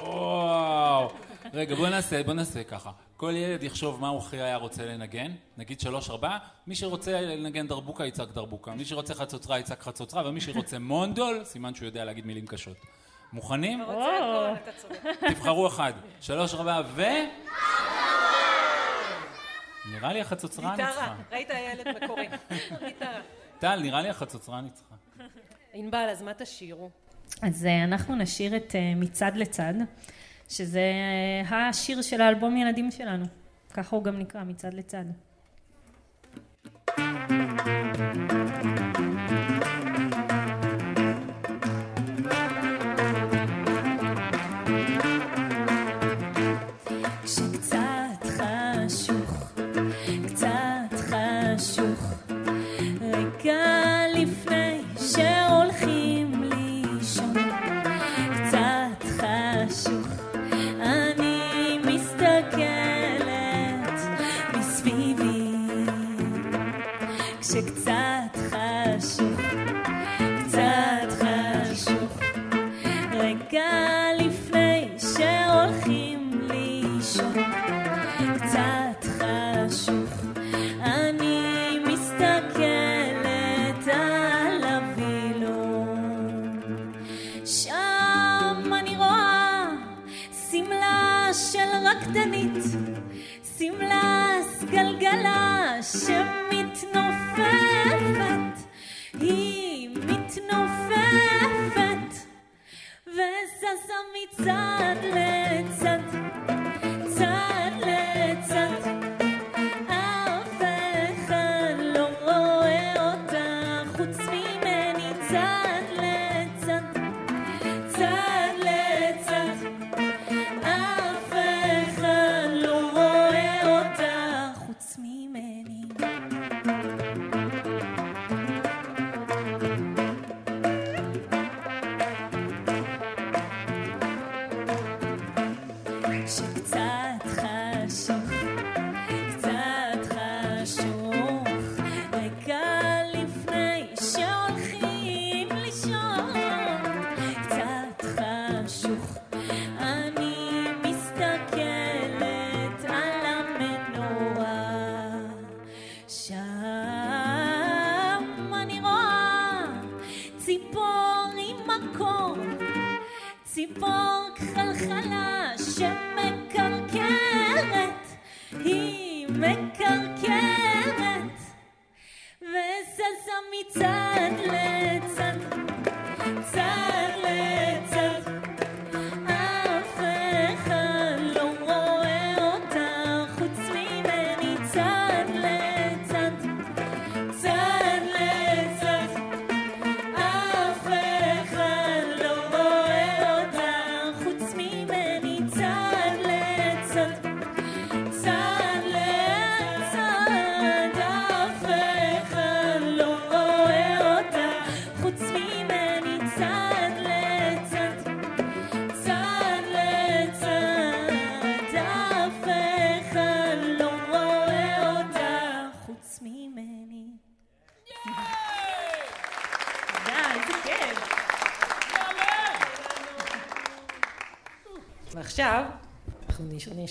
וואו. 0.00 1.10
רגע, 1.54 1.74
בוא 1.74 1.88
נעשה, 1.88 2.22
בוא 2.22 2.32
נעשה 2.32 2.64
ככה. 2.64 2.90
כל 3.16 3.32
ילד 3.36 3.62
יחשוב 3.62 4.00
מה 4.00 4.08
הוא 4.08 4.18
הכי 4.18 4.36
היה 4.36 4.56
רוצה 4.56 4.86
לנגן, 4.86 5.32
נגיד 5.56 5.80
שלוש 5.80 6.10
ארבע, 6.10 6.38
מי 6.66 6.74
שרוצה 6.74 7.20
לנגן 7.20 7.66
דרבוקה 7.66 8.06
יצעק 8.06 8.28
דרבוקה, 8.28 8.74
מי 8.74 8.84
שרוצה 8.84 9.14
חצוצרה 9.14 9.58
יצעק 9.58 9.82
חצוצרה, 9.82 10.28
ומי 10.28 10.40
שרוצה 10.40 10.78
מונדול, 10.92 11.44
סימן 11.44 11.74
שהוא 11.74 11.86
יודע 11.86 12.04
להגיד 12.04 12.26
מילים 12.26 12.46
קשות. 12.46 12.76
מוכנים? 13.32 13.82
תבחרו 15.30 15.66
אחד. 15.66 15.92
שלוש 16.20 16.54
ארבע 16.54 16.82
ו... 16.86 17.02
נראה 19.92 20.12
לי 20.12 20.20
החצוצרה 20.20 20.76
ניצחה. 20.76 20.90
גיטרה, 20.90 21.14
ראית 21.32 21.48
ילד 21.50 22.02
מקורי. 22.02 22.28
גיטרה. 22.86 23.20
טל, 23.58 23.80
נראה 23.82 24.02
לי 24.02 24.08
החצוצרה 24.08 24.60
ניצחה. 24.60 24.94
ענבל, 25.74 26.08
אז 26.10 26.22
מה 26.22 26.34
תשאירו? 26.34 26.90
אז 27.42 27.66
אה, 27.66 27.84
אנחנו 27.84 28.16
נשיר 28.16 28.56
את 28.56 28.74
אה, 28.74 28.92
מצד 28.96 29.32
לצד, 29.34 29.74
שזה 30.48 30.92
אה, 31.50 31.68
השיר 31.68 32.02
של 32.02 32.20
האלבום 32.20 32.56
ילדים 32.56 32.90
שלנו. 32.90 33.24
ככה 33.74 33.96
הוא 33.96 34.04
גם 34.04 34.18
נקרא, 34.18 34.44
מצד 34.44 34.74
לצד. 34.74 35.04
כשקצת 36.86 39.03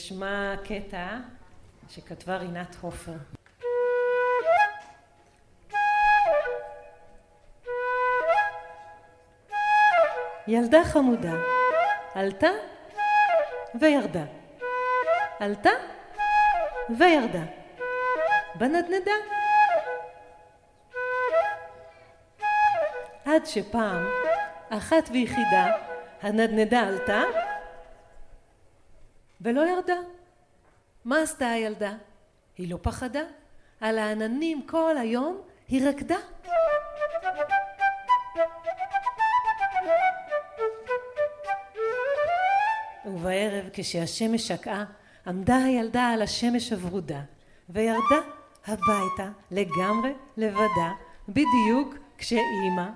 נשמע 0.03 0.55
קטע 0.63 1.07
שכתבה 1.89 2.37
רינת 2.37 2.75
הופר. 2.81 3.11
ילדה 10.47 10.83
חמודה, 10.83 11.33
עלתה 12.15 12.49
וירדה, 13.79 14.23
עלתה 15.39 15.69
וירדה, 16.97 17.43
בנדנדה. 18.55 19.11
עד 23.25 23.45
שפעם, 23.45 24.07
אחת 24.69 25.09
ויחידה, 25.13 25.67
הנדנדה 26.21 26.79
עלתה 26.79 27.21
ולא 29.43 29.61
ירדה. 29.61 29.97
מה 31.05 31.21
עשתה 31.21 31.49
הילדה? 31.49 31.93
היא 32.57 32.71
לא 32.71 32.77
פחדה. 32.81 33.23
על 33.81 33.97
העננים 33.97 34.67
כל 34.67 34.97
היום 34.97 35.41
היא 35.67 35.87
רקדה. 35.87 36.17
ובערב 43.05 43.69
כשהשמש 43.73 44.47
שקעה 44.47 44.85
עמדה 45.27 45.57
הילדה 45.57 46.09
על 46.09 46.21
השמש 46.21 46.73
הוורודה 46.73 47.19
וירדה 47.69 48.19
הביתה 48.67 49.29
לגמרי 49.51 50.13
לבדה 50.37 50.91
בדיוק 51.29 51.95
כשאימא 52.17 52.89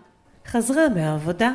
חזרה 0.45 0.89
מהעבודה. 0.89 1.51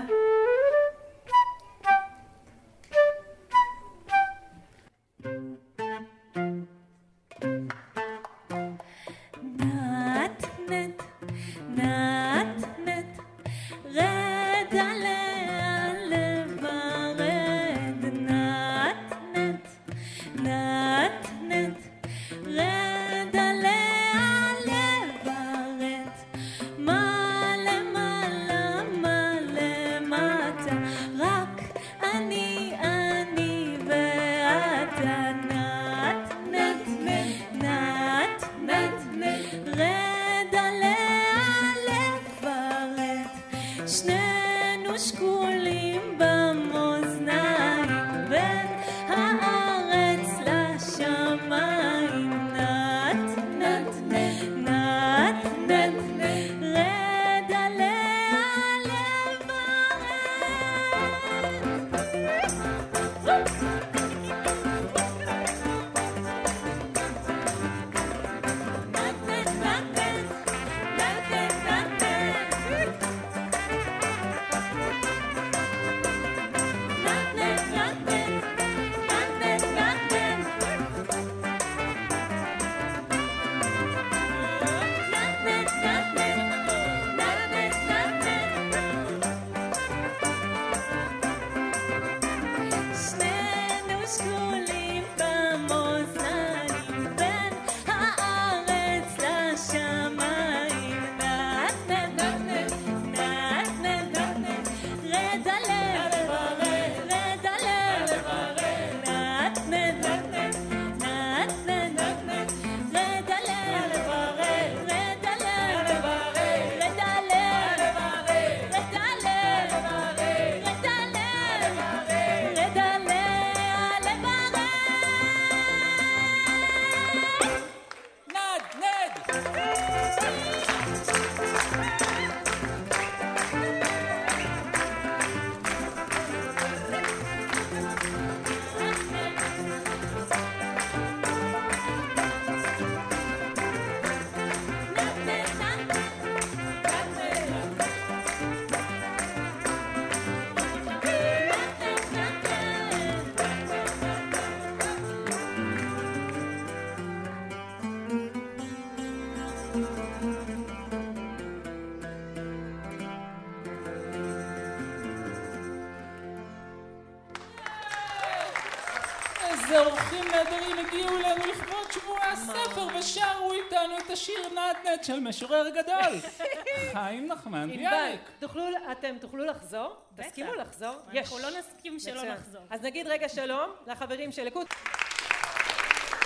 נדנד 174.80 175.04
של 175.04 175.20
משורר 175.20 175.68
גדול. 175.68 176.20
חיים 176.92 177.26
נחמן 177.26 177.68
ביאליק. 177.68 178.20
תוכלו, 178.38 178.64
אתם 178.92 179.16
תוכלו 179.20 179.44
לחזור? 179.44 179.96
תסכימו 180.16 180.54
לחזור? 180.54 180.96
אנחנו 181.16 181.38
לא 181.38 181.48
נסכים 181.58 181.98
שלא. 181.98 182.24
לחזור. 182.24 182.62
אז 182.70 182.82
נגיד 182.82 183.06
רגע 183.06 183.28
שלום 183.28 183.70
לחברים 183.86 184.32
של 184.32 184.44
ליכוד. 184.44 184.66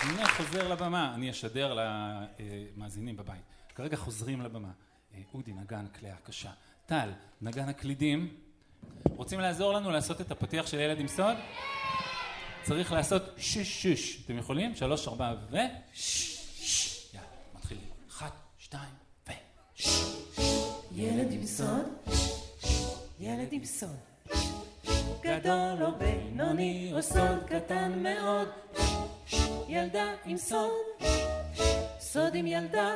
אני 0.02 0.26
חוזר 0.26 0.68
לבמה, 0.68 1.14
אני 1.14 1.30
אשדר 1.30 1.78
למאזינים 2.76 3.16
בבית. 3.16 3.42
כרגע 3.74 3.96
חוזרים 3.96 4.40
לבמה. 4.40 4.68
אה, 5.14 5.20
אודי 5.34 5.52
נגן 5.52 5.86
כלי 5.98 6.10
הקשה. 6.10 6.50
טל, 6.86 7.10
נגן 7.42 7.68
הקלידים. 7.68 8.34
רוצים 9.16 9.40
לעזור 9.40 9.72
לנו 9.72 9.90
לעשות 9.90 10.20
את 10.20 10.30
הפתיח 10.30 10.66
של 10.66 10.80
ילד 10.80 11.00
עם 11.00 11.08
סוד? 11.08 11.36
צריך 12.62 12.92
לעשות 12.92 13.22
שש 13.36 13.86
שש. 13.86 14.24
אתם 14.24 14.38
יכולים? 14.38 14.74
שלוש, 14.74 15.08
ארבע 15.08 15.34
ו... 15.50 15.56
שש. 15.94 17.14
יאללה, 17.14 17.28
מתחילים. 17.54 17.88
אחת, 18.08 18.32
שתיים, 18.58 18.94
ו... 19.28 19.32
ילד 20.92 21.32
עם 21.32 21.46
סוד, 21.46 21.86
ילד 23.20 23.48
עם 23.50 23.64
סוד. 23.64 23.90
גדול 25.22 25.82
או 25.82 25.88
בינוני 25.98 26.92
או 26.94 27.02
סוד 27.02 27.44
קטן 27.46 27.92
מאוד. 28.02 28.48
ילדה 29.68 30.12
עם 30.24 30.36
סוד, 30.36 30.70
סוד 32.00 32.34
עם 32.34 32.46
ילדה. 32.46 32.94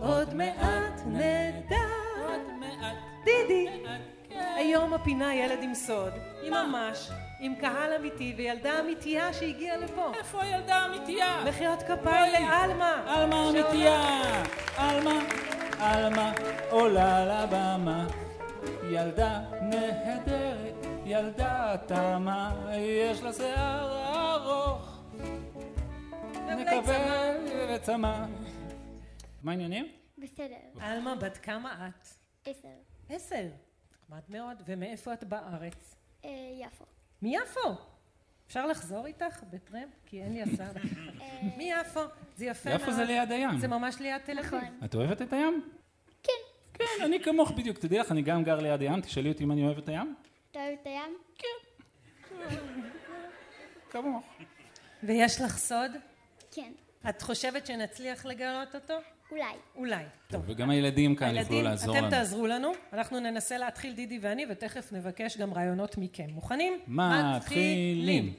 עוד 0.00 0.34
מעט 0.34 1.00
נדע. 1.06 1.84
עוד 2.28 2.40
מעט, 2.60 2.96
דידי. 3.24 3.82
מעט, 3.82 4.00
היום 4.56 4.94
הפינה 4.94 5.34
ילד 5.34 5.58
עם 5.62 5.74
סוד. 5.74 6.12
ממש 6.50 7.10
עם 7.40 7.54
קהל 7.54 7.92
אמיתי 7.92 8.34
וילדה 8.36 8.80
אמיתייה 8.80 9.32
שהגיעה 9.32 9.76
לפה. 9.76 10.12
איפה 10.18 10.42
הילדה 10.42 10.76
האמיתייה? 10.76 11.44
מחיאות 11.48 11.82
כפיים 11.82 12.32
לעלמה. 12.32 13.04
עלמה 13.06 13.50
אמיתייה, 13.50 14.22
עלמה, 14.76 15.20
עלמה 15.78 16.32
עולה 16.70 17.24
לבמה, 17.44 18.06
ילדה 18.90 19.40
נהדרת, 19.62 20.86
ילדה 21.06 21.76
תמה, 21.86 22.66
יש 22.76 23.22
לה 23.22 23.32
שיער 23.32 24.34
ארוך, 24.34 25.02
נקווה 26.46 27.32
וצמא. 27.74 28.26
מה 29.42 29.50
העניינים? 29.50 29.88
בסדר. 30.18 30.56
עלמה, 30.80 31.14
בת 31.14 31.36
כמה 31.36 31.88
את? 31.88 32.08
עשר. 32.46 32.68
עשר. 33.08 33.46
נחמד 33.92 34.22
מאוד. 34.28 34.62
ומאיפה 34.66 35.12
את 35.12 35.24
בארץ? 35.24 35.94
אה, 36.24 36.30
יפו. 36.60 36.84
מיפו. 37.24 37.74
אפשר 38.46 38.66
לחזור 38.66 39.06
איתך 39.06 39.42
בטרמפ? 39.50 39.88
כי 40.06 40.22
אין 40.22 40.32
לי 40.32 40.42
הסעה. 40.42 40.68
מיפו. 41.58 42.00
זה 42.36 42.44
יפה 42.44 42.70
מאוד. 42.70 42.80
יפו 42.80 42.92
זה 42.92 43.04
ליד 43.04 43.32
הים. 43.32 43.58
זה 43.58 43.68
ממש 43.68 43.96
ליד 44.00 44.18
תל 44.24 44.38
אביב. 44.38 44.54
נכון. 44.54 44.80
את 44.84 44.94
אוהבת 44.94 45.22
את 45.22 45.32
הים? 45.32 45.70
כן. 46.22 46.32
כן, 46.74 47.04
אני 47.04 47.22
כמוך 47.22 47.50
בדיוק. 47.50 47.78
תדעי 47.78 47.98
לך, 47.98 48.12
אני 48.12 48.22
גם 48.22 48.44
גר 48.44 48.60
ליד 48.60 48.80
הים, 48.80 49.00
תשאלי 49.00 49.28
אותי 49.28 49.44
אם 49.44 49.52
אני 49.52 49.64
אוהב 49.64 49.78
את 49.78 49.88
הים? 49.88 50.14
אתה 50.50 50.58
אוהב 50.58 50.76
את 50.82 50.86
הים? 50.86 51.18
כמוך. 53.90 54.24
ויש 55.02 55.40
לך 55.40 55.56
סוד? 55.58 55.90
כן, 56.50 56.72
את 57.08 57.22
חושבת 57.22 57.66
שנצליח 57.66 58.26
לגלות 58.26 58.74
אותו? 58.74 58.94
אולי. 59.30 59.54
אולי. 59.76 60.04
טוב, 60.28 60.42
וגם 60.46 60.70
הילדים 60.70 61.16
כאן 61.16 61.26
יוכלו 61.28 61.40
הילדים, 61.40 61.64
לעזור 61.64 61.94
אתם 61.94 62.04
לנו. 62.04 62.10
תעזרו 62.10 62.46
לנו, 62.46 62.72
אנחנו 62.92 63.20
ננסה 63.20 63.58
להתחיל 63.58 63.94
דידי 63.94 64.18
ואני, 64.22 64.46
ותכף 64.50 64.92
נבקש 64.92 65.38
גם 65.38 65.54
רעיונות 65.54 65.98
מכם. 65.98 66.26
מוכנים? 66.30 66.72
מתחילים. 66.86 68.34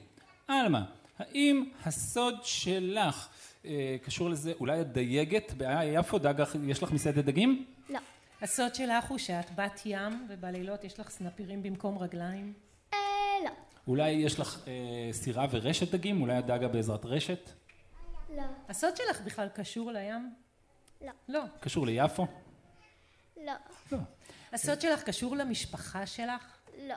עלמה, 0.48 0.84
האם 1.18 1.64
הסוד 1.84 2.34
שלך 2.42 3.28
אה, 3.64 3.96
קשור 4.02 4.30
לזה, 4.30 4.52
אולי 4.60 4.80
את 4.80 4.92
דייגת? 4.92 5.52
ביפו 5.56 6.18
דג, 6.18 6.44
יש 6.66 6.82
לך 6.82 6.92
מסעדת 6.92 7.24
דגים? 7.24 7.66
לא. 7.90 7.98
הסוד 8.42 8.74
שלך 8.74 9.04
הוא 9.04 9.18
שאת 9.18 9.54
בת 9.54 9.80
ים, 9.84 10.26
ובלילות 10.28 10.84
יש 10.84 11.00
לך 11.00 11.10
סנפירים 11.10 11.62
במקום 11.62 11.98
רגליים? 11.98 12.52
אה, 12.94 12.98
לא. 13.44 13.50
אולי 13.88 14.10
יש 14.10 14.40
לך 14.40 14.58
אה, 14.66 15.12
סירה 15.12 15.46
ורשת 15.50 15.94
דגים? 15.94 16.22
אולי 16.22 16.38
את 16.38 16.46
דגה 16.46 16.68
בעזרת 16.68 17.04
רשת? 17.04 17.50
לא. 18.36 18.42
הסוד 18.68 18.96
שלך 18.96 19.20
בכלל 19.20 19.48
קשור 19.48 19.92
לים? 19.92 20.45
לא. 21.06 21.12
לא. 21.28 21.40
קשור 21.60 21.86
ליפו? 21.86 22.26
לא. 23.36 23.52
לא. 23.92 23.98
הסוד 24.52 24.80
שלך 24.80 25.02
קשור 25.02 25.36
למשפחה 25.36 26.06
שלך? 26.06 26.56
לא. 26.88 26.94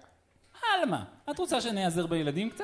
עלמה, 0.74 1.06
את 1.32 1.40
רוצה 1.40 1.62
שניעזר 1.62 2.08
בילדים 2.08 2.50
קצת? 2.50 2.64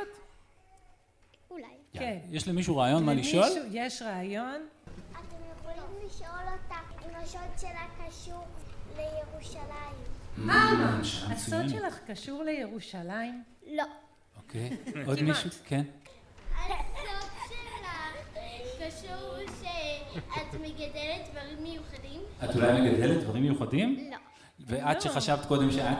אולי. 1.49 1.65
כן. 1.93 2.19
יש 2.29 2.47
למישהו 2.47 2.77
רעיון 2.77 3.05
מה 3.05 3.13
לשאול? 3.13 3.49
יש 3.71 4.01
רעיון? 4.01 4.67
אתם 5.11 5.19
יכולים 5.59 6.05
לשאול 6.05 6.29
אותה 6.29 6.75
אם 7.05 7.15
השוד 7.15 7.59
שלה 7.61 7.87
קשור 8.07 8.45
לירושלים. 8.97 9.95
שאלה 11.03 11.33
הסוד. 11.33 11.69
שלך 11.69 11.99
קשור 12.07 12.43
לירושלים? 12.43 13.43
לא. 13.67 13.83
אוקיי. 14.37 14.77
עוד 15.07 15.21
מישהו? 15.21 15.49
כן. 15.65 15.83
הסוד 16.53 16.75
שלך 17.49 18.27
קשור 18.79 19.35
שאת 20.15 20.53
מגדלת 20.61 21.29
דברים 21.31 21.63
מיוחדים? 21.63 22.21
את 22.43 22.55
אולי 22.55 22.81
מגדלת 22.91 23.23
דברים 23.23 23.43
מיוחדים? 23.43 24.07
לא. 24.11 24.17
ואת 24.59 25.01
שחשבת 25.01 25.45
קודם 25.45 25.71
שאת? 25.71 25.97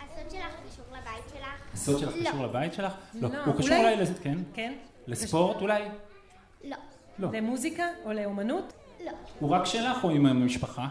הסוד 0.00 0.30
שלך 0.30 0.52
קשור 0.70 0.84
לבית 0.92 1.28
שלך? 1.28 1.72
הסוד 1.74 1.98
שלך 1.98 2.12
לא. 2.16 2.30
קשור 2.30 2.44
לבית 2.46 2.74
שלך? 2.74 2.92
לא. 3.14 3.28
לא, 3.28 3.44
הוא 3.44 3.54
קשור 3.58 3.76
אולי- 3.76 3.96
לזה, 3.96 4.14
כן? 4.22 4.38
כן? 4.54 4.72
לספורט 5.06 5.60
אולי? 5.60 5.82
לא. 6.64 6.76
לא. 7.18 7.28
למוזיקה 7.32 7.84
או 8.04 8.12
לאומנות? 8.12 8.72
לא. 9.04 9.10
הוא 9.40 9.50
רק 9.50 9.64
שלך 9.64 10.04
או 10.04 10.10
עם 10.10 10.26
המשפחה? 10.26 10.86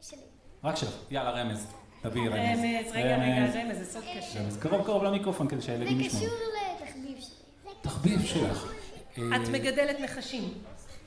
שלי. 0.00 0.18
רק 0.64 0.76
שלך. 0.76 0.94
יאללה, 1.10 1.30
רמז. 1.30 1.66
תביאי 2.02 2.28
רמז. 2.28 2.38
רמז, 2.58 2.92
רגע, 2.92 3.16
רגע, 3.16 3.60
רמז, 3.64 3.78
זה 3.78 3.84
סוד 3.84 4.02
קשה. 4.18 4.40
רמז. 4.42 4.58
קרוב 4.58 4.84
קרוב 4.86 5.04
למיקרופון 5.04 5.48
כדי 5.48 5.60
זה 5.60 5.66
שהילדים 5.66 6.00
ישמעו. 6.00 6.22
קשור 6.24 6.38
לתחביב 6.82 7.20
שלי. 7.20 7.72
תחביב 7.82 8.24
שלך. 8.24 8.72
אה, 9.18 9.36
את 9.36 9.48
מגדלת 9.48 10.00
נחשים. 10.00 10.54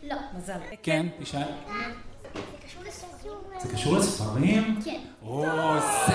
לא. 0.03 0.15
מזל. 0.37 0.59
כן. 0.83 1.05
זה 1.23 1.39
קשור 2.65 2.83
לספר. 2.87 3.33
זה 3.59 3.73
קשור 3.73 3.97
לספרים? 3.97 4.79
כן. 4.85 4.99
או, 5.25 5.45
זה... 6.07 6.13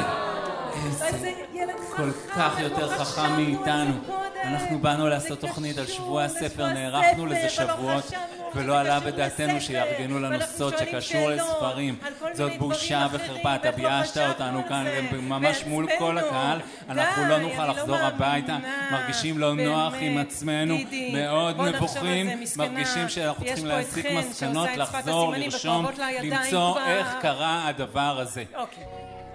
איזה... 0.87 1.07
איזה 1.07 1.33
ילד 1.55 1.75
חכם. 1.91 1.97
כל 1.97 2.11
כך 2.37 2.61
יותר 2.61 2.99
חכם 3.05 3.33
מאיתנו. 3.37 3.95
אנחנו 4.43 4.79
באנו 4.79 5.09
לעשות 5.09 5.41
תוכנית 5.41 5.79
על 5.79 5.87
שבוע 5.87 6.25
הספר, 6.25 6.73
נערכנו 6.73 7.27
לזה 7.27 7.49
שבועות, 7.49 8.13
ולא 8.55 8.79
עלה 8.79 9.01
בדעתנו. 9.01 9.61
שיארגנו 9.61 10.21
לנו 10.21 10.39
סוד 10.57 10.75
שקשור 10.79 11.31
לספרים. 11.31 11.99
זאת 12.33 12.53
בושה 12.59 13.07
וחרפה, 13.13 13.55
אתה 13.55 13.71
ביישת 13.71 14.11
חשבנו 14.11 14.29
אותנו 14.29 14.63
כאן. 14.69 14.87
ממש 15.13 15.65
מול 15.67 15.87
כל. 15.99 16.19
הקהל. 16.19 16.61
אנחנו 16.89 17.29
לא 17.29 17.39
נוכל 17.39 17.67
לא 17.67 17.71
לחזור 17.71 17.97
הביתה. 17.97 18.59
מרגישים 18.93 19.39
לא 19.39 19.55
נוח 19.55 19.95
עם. 20.01 20.19
עצמנו, 20.19 20.77
מאוד 21.13 21.57
מסכנה. 21.81 22.35
מרגישים 22.57 23.09
שאנחנו 23.09 23.45
צריכים 23.47 23.67
להסיק 23.67 24.07
מסקנות, 24.07 24.69
לחזור, 24.77 25.35
לרשום, 25.37 25.87
למצוא. 26.23 26.79
איך 26.81 27.17
קרה 27.21 27.69
הדבר 27.69 28.21
הזה. 28.21 28.45
אוקיי. 28.55 28.85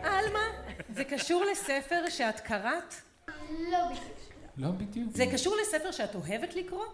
עלמה, 0.03 0.39
זה 0.89 1.03
קשור 1.03 1.45
לספר 1.51 2.09
שאת 2.09 2.39
קראת? 2.39 2.95
לא 3.71 3.77
בדיוק. 3.85 4.22
לא 4.57 4.71
בדיוק. 4.71 5.09
זה 5.15 5.25
קשור 5.33 5.55
לספר 5.61 5.91
שאת 5.91 6.15
אוהבת 6.15 6.55
לקרוא? 6.55 6.85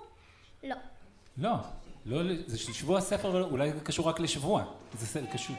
לא. 0.63 0.76
לא, 1.38 1.56
לא, 2.06 2.34
זה 2.48 2.58
של 2.58 2.74
שבוע 2.74 3.00
אבל 3.26 3.43
אולי 3.43 3.74
זה 3.74 3.80
קשור 3.80 4.10
רק 4.10 4.19
לשבוע. 4.19 4.63
זה 5.00 5.22
קשור. 5.34 5.56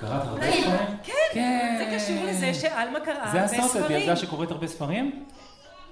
קראת 0.00 0.26
הרבה 0.26 0.52
ספרים? 0.52 0.96
כן. 1.02 1.12
כן. 1.32 1.76
זה 1.78 1.96
קשור 1.96 2.24
לזה 2.24 2.54
שעלמה 2.54 3.00
קראה 3.00 3.32
זה 3.32 3.40
הרבה 3.40 3.44
הסרט, 3.44 3.64
את 3.64 3.70
ספרים. 3.70 4.00
ילדה 4.00 4.16
שקוראת 4.16 4.50
הרבה 4.50 4.66
ספרים? 4.66 5.24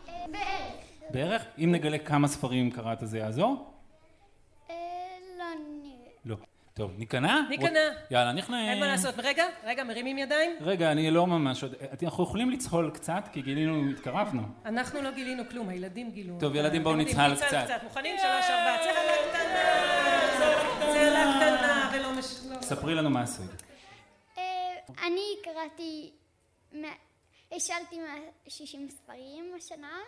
בערך. 0.07 0.85
בערך? 1.11 1.43
אם 1.59 1.73
נגלה 1.73 1.99
כמה 1.99 2.29
ספרים 2.29 2.71
קראת 2.71 2.99
זה 3.03 3.19
יעזור? 3.19 3.71
אה, 4.71 4.75
לא 5.39 5.45
נראה. 5.83 6.11
לא. 6.25 6.37
טוב, 6.75 6.91
ניכנע? 6.99 7.41
ניכנע. 7.49 7.81
יאללה, 8.11 8.33
נכנע. 8.33 8.71
אין 8.71 8.81
מה 8.81 8.87
לעשות. 8.87 9.15
רגע, 9.19 9.45
רגע, 9.65 9.85
מרימים 9.85 10.19
ידיים? 10.19 10.51
רגע, 10.61 10.93
אני 10.93 11.11
לא 11.11 11.27
ממש 11.27 11.63
עוד... 11.63 11.75
אנחנו 12.03 12.25
יכולים 12.25 12.51
לצהול 12.51 12.91
קצת, 12.95 13.29
כי 13.33 13.43
גילינו, 13.43 13.91
התקרבנו. 13.91 14.43
אנחנו 14.65 15.03
לא 15.03 15.11
גילינו 15.11 15.43
כלום, 15.51 15.69
הילדים 15.69 16.11
גילו. 16.11 16.37
טוב, 16.41 16.55
ילדים, 16.55 16.85
בואו 16.85 16.97
נצהל 16.97 17.37
קצת. 17.37 17.67
מוכנים? 17.83 18.17
שלוש, 18.19 18.45
ארבע, 18.51 18.77
צהלה 18.85 19.13
קטנה! 19.31 19.65
צהלה 20.93 21.35
קטנה, 21.37 21.91
ולא 21.95 22.19
מש... 22.19 22.41
לא. 22.51 22.63
ספרי 22.63 22.95
לנו 22.95 23.11
מה 23.11 23.23
הסוד. 23.23 23.51
אה, 24.39 24.43
אני 25.07 25.27
קראתי, 25.43 26.11
השאלתי 27.53 28.01
160 28.47 28.89
ספרים 28.91 29.53
השנה, 29.57 29.99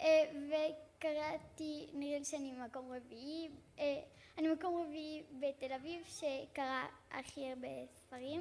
אה, 0.00 0.06
וקראתי, 0.48 1.86
נראה 1.94 2.18
לי 2.18 2.24
שאני 2.24 2.52
מקום 2.66 2.92
רביעי, 2.96 3.48
אה, 3.78 3.84
אני 4.38 4.48
מקום 4.48 4.84
רביעי 4.86 5.22
בתל 5.40 5.72
אביב 5.72 6.02
שקרא 6.08 6.82
הכי 7.10 7.48
הרבה 7.48 7.68
ספרים. 7.94 8.40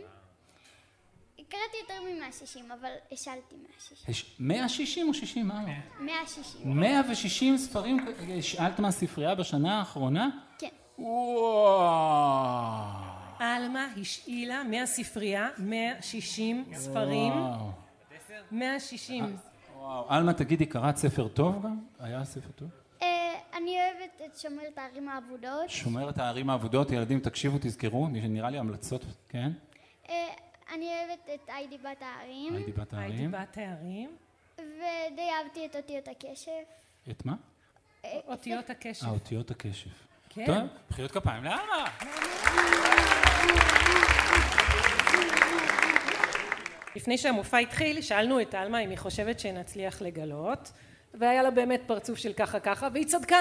קראתי 1.50 1.78
יותר 1.82 2.02
מ-160, 2.04 2.74
אבל 2.80 2.92
השאלתי 3.12 3.56
160. 3.56 3.98
יש 4.08 4.36
160 4.40 5.08
או 5.08 5.14
60? 5.14 5.48
מה? 5.48 5.62
160. 6.00 6.80
160 6.80 7.58
ספרים 7.58 8.06
השאלת 8.40 8.80
מהספרייה 8.80 9.36
בשנה 9.36 9.80
האחרונה? 9.80 10.30
כן. 10.60 10.68
וואו. 11.00 12.32
עלמה 13.40 13.88
השאילה 14.02 14.64
מהספרייה 14.64 15.50
160 15.58 16.66
ספרים. 16.74 17.34
וואו. 17.34 17.72
160. 18.52 19.36
וואו. 19.76 20.06
עלמה, 20.10 20.34
תגידי, 20.34 20.66
קראת 20.66 20.98
ספר 20.98 21.28
טוב 21.28 21.64
גם? 21.64 21.80
היה 22.00 22.26
ספר 22.26 22.52
טוב? 22.56 22.70
אה, 23.62 23.66
אני 23.66 23.78
אוהבת 23.78 24.22
את 24.26 24.40
שומרת 24.40 24.78
הערים 24.78 25.10
האבודות. 25.10 25.70
שומרת 25.70 26.18
הערים 26.18 26.50
האבודות, 26.50 26.92
ילדים, 26.92 27.20
תקשיבו, 27.20 27.58
תזכרו, 27.62 28.08
נראה 28.08 28.50
לי 28.50 28.58
המלצות, 28.58 29.02
כן? 29.30 29.52
אה, 30.10 30.16
אני 30.74 30.86
אוהבת 30.86 31.30
את 31.34 31.50
היידי 31.56 31.78
בת 31.78 32.02
הערים, 32.02 32.56
הייתי 32.56 32.72
בת 32.72 32.94
הערים. 32.94 33.32
בת 33.32 33.58
הערים. 33.58 34.16
ודי 34.58 35.30
אהבתי 35.40 35.66
את 35.66 35.76
אותיות 35.76 36.08
הקשב. 36.08 36.52
את 37.12 37.26
מה? 37.26 37.36
אותיות 38.28 38.70
הקשב. 38.70 39.06
אה, 39.06 39.12
אותיות 39.12 39.52
הקשב. 39.52 39.90
כן. 40.30 40.46
טוב, 40.46 40.58
מחיאות 40.92 41.12
כפיים 41.12 41.44
לעלמה. 41.44 41.86
לפני 46.96 47.18
שהמופע 47.18 47.58
התחיל, 47.58 48.02
שאלנו 48.02 48.42
את 48.42 48.56
עלמה 48.56 48.80
אם 48.80 48.90
היא 48.90 48.98
חושבת 48.98 49.40
שנצליח 49.40 50.02
לגלות, 50.02 50.72
והיה 51.14 51.44
לה 51.44 51.52
באמת 51.52 51.82
פרצוף 51.88 52.18
של 52.18 52.34
ככה 52.34 52.60
ככה, 52.60 52.88
והיא 52.94 53.06
צדקה. 53.06 53.38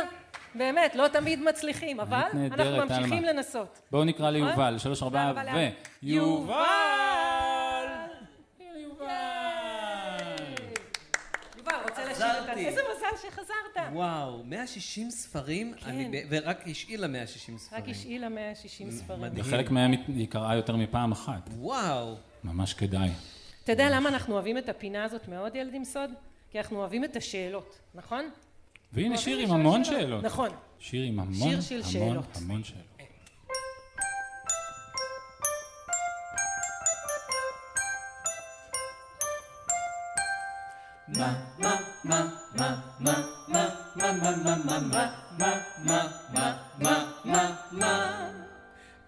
באמת, 0.55 0.95
לא 0.95 1.09
תמיד 1.09 1.41
מצליחים, 1.43 2.01
אבל 2.01 2.21
אנחנו 2.53 2.77
ממשיכים 2.77 3.13
עלמה. 3.13 3.33
לנסות. 3.33 3.81
בואו 3.91 4.05
נקרא 4.05 4.31
ליובל, 4.31 4.79
שלוש 4.79 5.03
ארבעה 5.03 5.31
רבה 5.31 5.43
ו... 5.55 5.69
יובל! 6.03 6.57
יובל, 11.59 11.73
רוצה 11.89 12.05
לשיר 12.05 12.15
את 12.15 12.21
ה... 12.23 12.43
חזרתי. 12.43 12.67
איזה 12.67 12.81
מזל 12.97 13.29
שחזרת. 13.29 13.87
וואו, 13.93 14.43
160 14.45 15.11
ספרים, 15.11 15.75
אני 15.85 16.09
ב- 16.13 16.27
ורק 16.29 16.69
השאילה 16.69 17.07
160 17.07 17.59
ספרים. 17.59 17.83
רק 17.83 17.89
השאילה 17.89 18.29
160 18.29 18.91
ספרים. 18.91 19.21
מדהים. 19.21 19.45
וחלק 19.47 19.71
מהם 19.71 19.93
היא 20.09 20.29
קראה 20.29 20.57
יותר 20.57 20.77
מפעם 20.77 21.13
אחת. 21.13 21.51
וואו. 21.57 22.15
ממש 22.45 22.75
כדאי. 22.75 23.09
אתה 23.65 23.73
יודע 23.73 23.91
למה 23.91 24.09
אנחנו 24.09 24.35
אוהבים 24.35 24.59
את 24.59 24.69
הפינה 24.69 25.05
הזאת 25.05 25.29
מאוד, 25.29 25.55
ילדים 25.57 25.85
סוד? 25.85 26.11
כי 26.51 26.59
אנחנו 26.59 26.79
אוהבים 26.79 27.05
את 27.05 27.17
השאלות, 27.17 27.79
נכון? 27.95 28.31
והנה 28.93 29.17
שיר 29.19 29.39
עם 29.39 29.51
המון 29.51 29.85
שאלות. 29.85 30.01
שאלות. 30.01 30.25
נכון. 30.25 30.51
שיר 30.79 31.05
עם 31.05 31.21
המון, 31.21 31.61
שיר 31.63 31.83
של 31.83 31.99
המון, 31.99 32.13
שאלות. 32.13 32.37
המון 32.37 32.65
שאלות. 32.65 32.85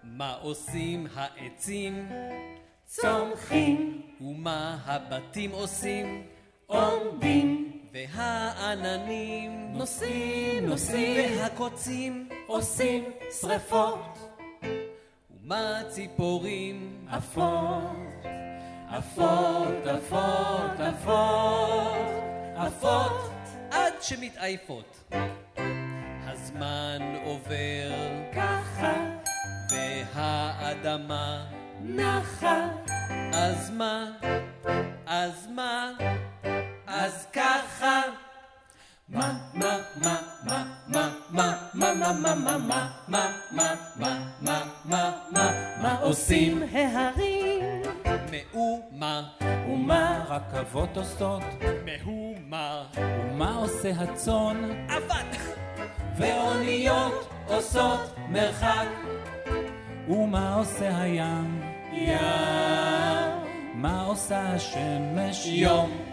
מה 0.03 0.33
עושים 0.41 1.07
העצים? 1.15 2.09
צומחים, 2.85 4.01
ומה 4.21 4.77
הבתים 4.85 5.51
עושים? 5.51 6.32
עומדים, 6.73 7.71
והעננים 7.93 9.73
נוסעים, 9.73 10.65
נוסעים, 10.65 11.37
והקוצים 11.37 12.29
עושים 12.47 13.03
שרפות. 13.41 14.39
ומה 15.31 15.81
ציפורים 15.89 17.07
עפות, 17.09 18.25
עפות, 18.89 19.87
עפות, 19.87 20.79
עפות, 20.79 21.97
עפות. 22.55 23.33
עד 23.71 23.93
שמתעייפות. 24.01 25.13
הזמן 26.27 27.15
עובר 27.25 27.91
ככה, 28.35 28.93
והאדמה 29.71 31.45
נחה, 31.81 32.67
אז 33.33 33.69
מה? 33.69 34.11
אז 35.05 35.47
מה? 35.55 35.91
אז 36.95 37.27
ככה 37.33 38.01
מה, 39.09 39.33
מה, 39.53 39.77
מה, 39.95 40.21
מה, 40.43 40.63
מה, 40.87 41.09
מה, 41.29 41.57
מה, 41.73 41.93
מה, 41.93 42.13
מה, 42.13 42.35
מה, 42.35 42.57
מה, 42.57 42.87
מה, 43.07 43.31
מה, 43.51 43.75
מה, 43.99 44.15
מה, 44.41 44.63
מה, 44.85 45.11
מה, 45.31 45.51
מה 45.81 45.97
עושים 46.01 46.63
ההרים, 46.71 47.81
מאומה 48.31 49.23
ומה 49.67 50.25
רכבות 50.29 50.97
עושות 50.97 51.43
מהומה 51.85 52.83
ומה 52.95 53.55
עושה 53.55 53.91
הצאן? 53.99 54.85
אבד 54.97 55.37
ואוניות 56.17 57.29
עושות 57.47 58.15
מרחק 58.29 58.87
ומה 60.07 60.55
עושה 60.55 61.01
הים? 61.01 61.61
ים 61.93 62.17
מה 63.73 64.01
עושה 64.05 64.41
השמש? 64.41 65.45
יום 65.45 66.12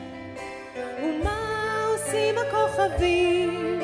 ומה 0.77 1.85
עושים 1.93 2.35
הכוכבים? 2.39 3.81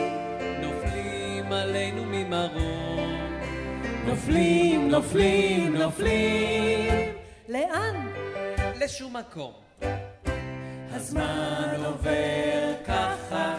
נופלים 0.62 1.52
עלינו 1.52 2.02
ממרום 2.06 3.16
נופלים, 4.06 4.90
נופלים, 4.90 5.76
נופלים 5.76 7.12
לאן? 7.48 8.06
לשום 8.80 9.16
מקום 9.16 9.52
הזמן 10.90 11.82
עובר 11.84 12.74
ככה 12.86 13.58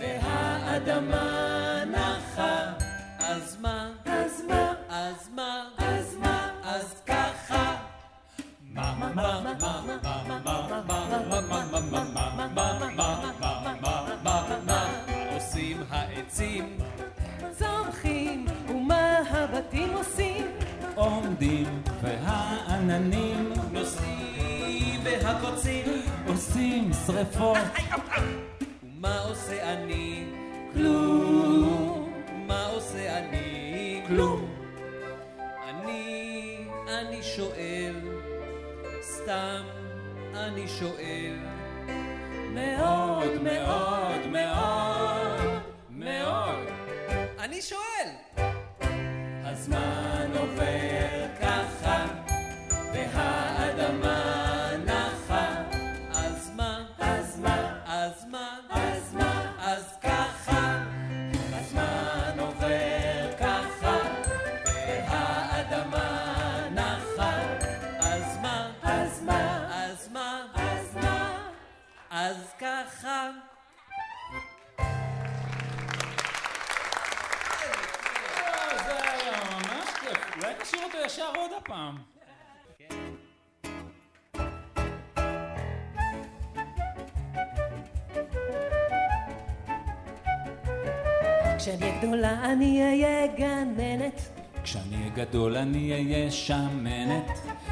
והאדמה 0.00 1.82
נחה 1.90 2.72
אז 3.18 3.56
מה? 3.60 3.92
אז 4.06 4.42
מה, 4.48 4.74
אז 4.88 5.28
מה? 5.34 5.68
אז 5.78 6.16
מה, 6.16 6.50
אז 6.64 7.02
ככה 7.06 7.76
מה, 8.72 8.94
מה, 8.98 9.12
מה, 9.14 9.40
מה, 9.40 9.54
מה, 9.60 9.98
מה, 10.02 10.40
מה, 10.44 10.50
מה, 10.88 11.40
מה, 11.40 11.60
מה, 11.70 11.80
מה, 11.80 12.04
מה, 12.14 12.35
הבתים 19.56 19.90
עושים? 19.94 20.46
עומדים 20.94 21.82
והעננים 22.02 23.52
נוסעים 23.72 25.00
והקוצים 25.04 25.86
עושים 26.26 26.90
שרפות 27.06 27.58
ומה 28.82 29.20
עושה 29.20 29.72
אני? 29.72 30.24
כלום, 30.72 32.12
מה 32.46 32.66
עושה 32.66 33.18
אני? 33.18 34.02
כלום 34.06 34.54
אני, 35.68 36.58
אני 36.88 37.22
שואל, 37.22 37.94
סתם 39.02 39.62
אני 40.34 40.68
שואל, 40.68 41.36
מאוד 42.54 43.42
מאוד 43.42 44.26
מאוד 44.26 45.60
מאוד 45.90 46.66
אני 47.38 47.62
שואל! 47.62 48.25
הזמן 49.66 50.30
עובר 50.38 51.25
ישר 81.30 81.40
עוד 81.40 81.50
הפעם. 81.58 81.96
כשאני 91.58 91.98
גדולה 91.98 92.44
אני 92.44 92.82
אהיה 92.82 93.26
גננת, 93.26 94.20
כשאני 94.62 94.96
אהיה 94.96 95.08
גדול 95.14 95.56
אני 95.56 95.92
אהיה 95.92 96.30
שמנת. 96.30 97.30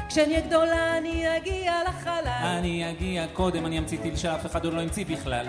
כשאני 0.09 0.35
אהיה 0.35 0.45
גדולה 0.47 0.97
אני 0.97 1.37
אגיע 1.37 1.73
לחלל, 1.87 2.27
אני 2.59 2.91
אגיע 2.91 3.27
קודם, 3.33 3.65
אני 3.65 3.79
אמציא 3.79 3.97
טיל 4.01 4.15
שאף 4.15 4.45
אחד 4.45 4.65
עוד 4.65 4.73
לא 4.73 4.81
המציא 4.81 5.05
בכלל. 5.05 5.45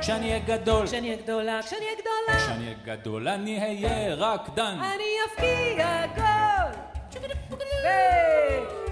כשאני 0.00 0.26
אהיה 0.26 0.38
גדול, 0.38 0.86
כשאני 0.86 1.08
אהיה 1.08 1.22
גדולה, 1.22 1.60
כשאני 1.62 1.84
אהיה 1.84 1.96
גדולה, 2.00 2.38
כשאני 2.38 2.64
אהיה 2.64 2.96
גדול 2.96 3.28
אני 3.28 3.62
אהיה 3.62 4.14
רקדן. 4.14 4.76
אני 4.80 5.04
אבקיע 5.26 6.06
גול! 6.16 6.43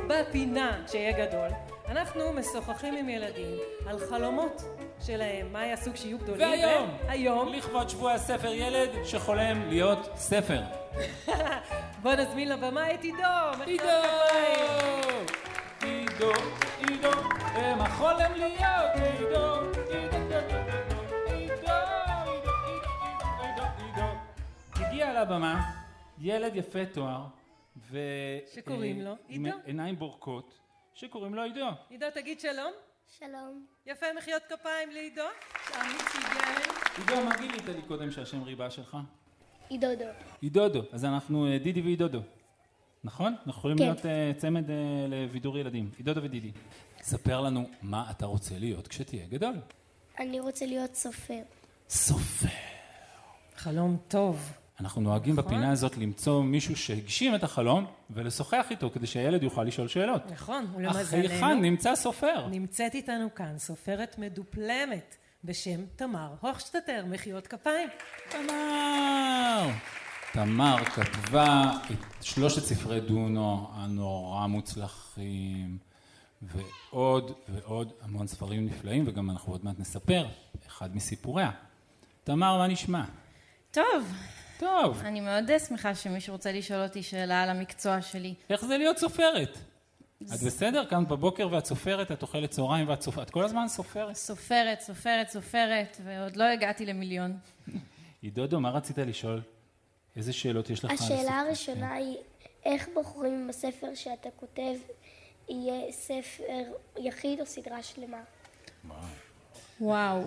ובפינה, 0.05 0.83
כשיהיה 0.87 1.27
גדול, 1.27 1.49
אנחנו 1.89 2.33
משוחחים 2.33 2.97
עם 2.97 3.09
ילדים 3.09 3.57
על 3.87 3.99
חלומות 3.99 4.63
שלהם, 5.01 5.53
מה 5.53 5.67
יעשו 5.67 5.93
כשיהיו 5.93 6.19
גדולים. 6.19 6.49
והיום, 6.49 6.97
היום, 7.09 7.49
לכבוד 7.49 7.89
שבוע 7.89 8.13
הספר 8.13 8.53
ילד 8.53 8.91
שחולם 9.05 9.69
להיות 9.69 10.11
ספר. 10.17 10.61
בוא 12.03 12.15
נזמין 12.15 12.49
לבמה 12.49 12.95
את 12.95 13.03
עידו. 13.03 13.19
עידו! 13.67 13.85
עידו, 15.83 16.33
עידו, 16.79 17.11
ומה 17.55 17.89
חולם 17.89 18.33
להיות 18.35 18.93
עידו, 18.95 19.61
עידו, 19.91 20.17
עידו, 20.17 20.37
עידו, 21.27 21.73
עידו, 23.43 23.63
עידו. 23.79 24.07
הגיע 24.77 25.23
לבמה 25.23 25.71
ילד 26.19 26.57
יפה 26.57 26.85
תואר, 26.93 27.23
ו... 27.93 27.99
שקוראים 28.55 28.99
אה, 28.99 29.05
לו 29.05 29.15
עם 29.29 29.45
עידו. 29.45 29.57
עיניים 29.65 29.99
בורקות, 29.99 30.61
שקוראים 30.95 31.35
לו 31.35 31.43
עידו. 31.43 31.67
עידו, 31.91 32.07
תגיד 32.15 32.41
שלום. 32.41 32.73
שלום. 33.19 33.67
יפה, 33.87 34.07
מחיאות 34.19 34.43
כפיים 34.49 34.91
לעידו. 34.91 35.23
עידו, 36.99 37.25
מה 37.25 37.37
גילית 37.37 37.69
לי 37.69 37.83
קודם 37.89 38.11
שהשם 38.11 38.43
ריבה 38.43 38.71
שלך? 38.71 38.97
עידודו. 39.69 40.05
עידודו, 40.41 40.83
אז 40.93 41.05
אנחנו 41.05 41.47
אה, 41.47 41.59
דידי 41.59 41.81
ועידודו. 41.81 42.21
נכון? 43.05 43.35
אנחנו 43.47 43.51
יכולים 43.51 43.79
כן. 43.79 43.85
להיות 43.85 44.07
אה, 44.07 44.33
צמד 44.37 44.71
אה, 44.71 44.77
לבידור 45.09 45.59
ילדים. 45.59 45.91
עידודו 45.97 46.23
ודידי. 46.23 46.53
ספר 47.03 47.41
לנו 47.41 47.69
מה 47.83 48.11
אתה 48.11 48.27
רוצה 48.27 48.59
להיות 48.59 48.89
כשתהיה 48.89 49.27
גדול. 49.27 49.55
אני 50.19 50.41
רוצה 50.41 50.67
להיות 50.67 50.95
סופר. 50.95 51.43
סופר. 51.89 52.49
חלום 53.57 53.97
טוב. 54.09 54.53
אנחנו 54.81 55.01
נוהגים 55.01 55.37
בפינה 55.37 55.71
הזאת 55.71 55.97
למצוא 55.97 56.43
מישהו 56.43 56.77
שהגשים 56.77 57.35
את 57.35 57.43
החלום 57.43 57.87
ולשוחח 58.11 58.67
איתו 58.71 58.91
כדי 58.91 59.07
שהילד 59.07 59.43
יוכל 59.43 59.65
לשאול 59.65 59.89
שאלות. 59.89 60.31
נכון, 60.31 60.65
אך 60.65 60.77
ולמזלנו, 60.77 61.23
היכן 61.23 61.61
נמצא 61.61 61.95
סופר? 61.95 62.47
נמצאת 62.51 62.95
איתנו 62.95 63.35
כאן 63.35 63.59
סופרת 63.59 64.19
מדופלמת 64.19 65.17
בשם 65.45 65.81
תמר 65.97 66.35
הוכשטטר, 66.41 67.05
מחיאות 67.09 67.47
כפיים. 67.47 67.89
תמר! 68.29 69.69
תמר 70.33 70.85
כתבה 70.85 71.73
את 71.91 72.23
שלושת 72.25 72.63
ספרי 72.63 73.01
דונו 73.01 73.71
הנורא 73.75 74.47
מוצלחים 74.47 75.79
ועוד 76.43 77.33
ועוד 77.49 77.93
המון 78.03 78.27
ספרים 78.27 78.67
נפלאים 78.67 79.05
וגם 79.07 79.31
אנחנו 79.31 79.53
עוד 79.53 79.65
מעט 79.65 79.79
נספר 79.79 80.27
אחד 80.67 80.97
מסיפוריה. 80.97 81.51
תמר, 82.25 82.59
מה 82.59 82.67
נשמע? 82.67 83.05
טוב, 83.71 84.13
טוב, 84.63 85.03
אני 85.05 85.21
מאוד 85.21 85.51
אה, 85.51 85.59
שמחה 85.59 85.95
שמישהו 85.95 86.33
רוצה 86.33 86.53
לשאול 86.53 86.83
אותי 86.83 87.03
שאלה 87.03 87.43
על 87.43 87.51
המקצוע 87.51 88.03
שלי. 88.03 88.35
איך 88.51 88.65
זה 88.65 88.79
להיות 88.79 88.99
סופרת? 88.99 89.59
את 90.23 90.43
בסדר? 90.47 90.85
קמת 90.85 91.09
בבוקר 91.09 91.49
ואת 91.51 91.65
סופרת, 91.65 92.13
את 92.13 92.23
אוכלת 92.23 92.51
צהריים 92.51 92.89
ואת 92.89 93.03
סופרת, 93.03 93.27
את 93.27 93.31
כל 93.31 93.45
הזמן 93.45 93.69
סופרת. 93.69 94.17
סופרת, 94.17 94.81
סופרת, 94.81 95.29
סופרת, 95.29 95.97
ועוד 96.05 96.37
לא 96.37 96.45
הגעתי 96.45 96.87
למיליון. 96.87 97.37
עידודו, 98.23 98.61
מה 98.61 98.71
רצית 98.71 98.99
לשאול? 98.99 99.41
איזה 100.17 100.33
שאלות 100.33 100.71
יש 100.71 100.85
לך? 100.85 100.91
השאלה? 100.91 101.41
הראשונה 101.41 101.93
היא, 101.93 102.17
איך 102.65 102.89
בוחרים 102.95 103.35
אם 103.35 103.51
הספר 103.51 103.95
שאתה 103.95 104.29
כותב 104.37 104.75
יהיה 105.49 105.93
ספר 105.93 106.63
יחיד 106.99 107.41
או 107.41 107.47
סדרה 107.47 107.83
שלמה? 107.83 108.23
וואו, 109.81 110.23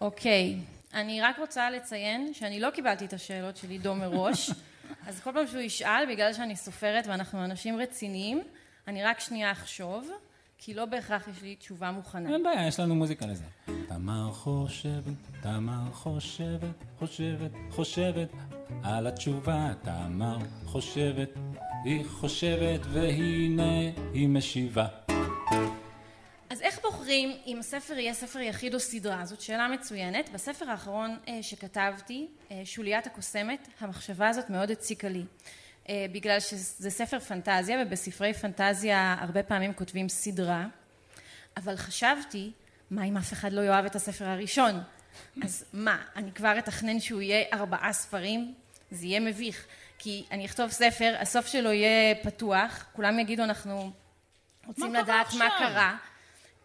אוקיי. 0.00 0.56
אני 0.96 1.20
רק 1.20 1.38
רוצה 1.38 1.70
לציין 1.70 2.34
שאני 2.34 2.60
לא 2.60 2.70
קיבלתי 2.70 3.04
את 3.04 3.12
השאלות 3.12 3.56
של 3.56 3.70
עידו 3.70 3.94
מראש, 3.94 4.50
אז 5.08 5.20
כל 5.20 5.32
פעם 5.32 5.46
שהוא 5.46 5.60
ישאל, 5.60 6.04
בגלל 6.08 6.32
שאני 6.32 6.56
סופרת 6.56 7.06
ואנחנו 7.06 7.44
אנשים 7.44 7.78
רציניים, 7.78 8.42
אני 8.88 9.04
רק 9.04 9.20
שנייה 9.20 9.52
אחשוב, 9.52 10.10
כי 10.58 10.74
לא 10.74 10.84
בהכרח 10.84 11.28
יש 11.28 11.42
לי 11.42 11.56
תשובה 11.56 11.90
מוכנה. 11.90 12.32
אין 12.32 12.42
בעיה, 12.42 12.66
יש 12.66 12.80
לנו 12.80 12.94
מוזיקה 12.94 13.26
לזה. 13.26 13.44
תמר 13.88 14.32
חושבת, 14.32 15.42
תמר 15.42 15.92
חושבת, 15.92 16.84
חושבת, 16.98 17.50
חושבת 17.70 18.28
על 18.82 19.06
התשובה. 19.06 19.72
תמר 19.82 20.38
חושבת, 20.64 21.30
היא 21.84 22.04
חושבת, 22.06 22.80
והנה 22.92 23.90
היא 24.12 24.28
משיבה. 24.28 25.05
בוחרים 27.06 27.36
אם 27.46 27.58
הספר 27.58 27.94
יהיה 27.94 28.14
ספר 28.14 28.38
יחיד 28.38 28.74
או 28.74 28.80
סדרה? 28.80 29.26
זאת 29.26 29.40
שאלה 29.40 29.68
מצוינת. 29.68 30.28
בספר 30.28 30.70
האחרון 30.70 31.18
אה, 31.28 31.42
שכתבתי, 31.42 32.26
אה, 32.50 32.62
שוליית 32.64 33.06
הקוסמת, 33.06 33.68
המחשבה 33.80 34.28
הזאת 34.28 34.50
מאוד 34.50 34.70
הציקה 34.70 35.08
לי. 35.08 35.24
אה, 35.88 36.06
בגלל 36.12 36.40
שזה 36.40 36.90
ספר 36.90 37.20
פנטזיה, 37.20 37.78
ובספרי 37.82 38.34
פנטזיה 38.34 39.16
הרבה 39.20 39.42
פעמים 39.42 39.74
כותבים 39.74 40.08
סדרה, 40.08 40.66
אבל 41.56 41.76
חשבתי, 41.76 42.52
מה 42.90 43.04
אם 43.04 43.16
אף 43.16 43.32
אחד 43.32 43.52
לא 43.52 43.60
יאהב 43.60 43.84
את 43.84 43.94
הספר 43.94 44.24
הראשון? 44.24 44.80
אז 45.42 45.64
מה, 45.72 46.02
אני 46.16 46.32
כבר 46.32 46.58
אתכנן 46.58 47.00
שהוא 47.00 47.20
יהיה 47.20 47.44
ארבעה 47.52 47.92
ספרים? 47.92 48.54
זה 48.90 49.06
יהיה 49.06 49.20
מביך. 49.20 49.66
כי 49.98 50.24
אני 50.30 50.46
אכתוב 50.46 50.70
ספר, 50.70 51.14
הסוף 51.18 51.46
שלו 51.46 51.72
יהיה 51.72 52.14
פתוח, 52.22 52.86
כולם 52.92 53.18
יגידו 53.18 53.44
אנחנו 53.44 53.90
רוצים 54.66 54.92
מה 54.92 55.02
לדעת 55.02 55.34
מה 55.34 55.46
עכשיו?" 55.46 55.58
קרה. 55.58 55.96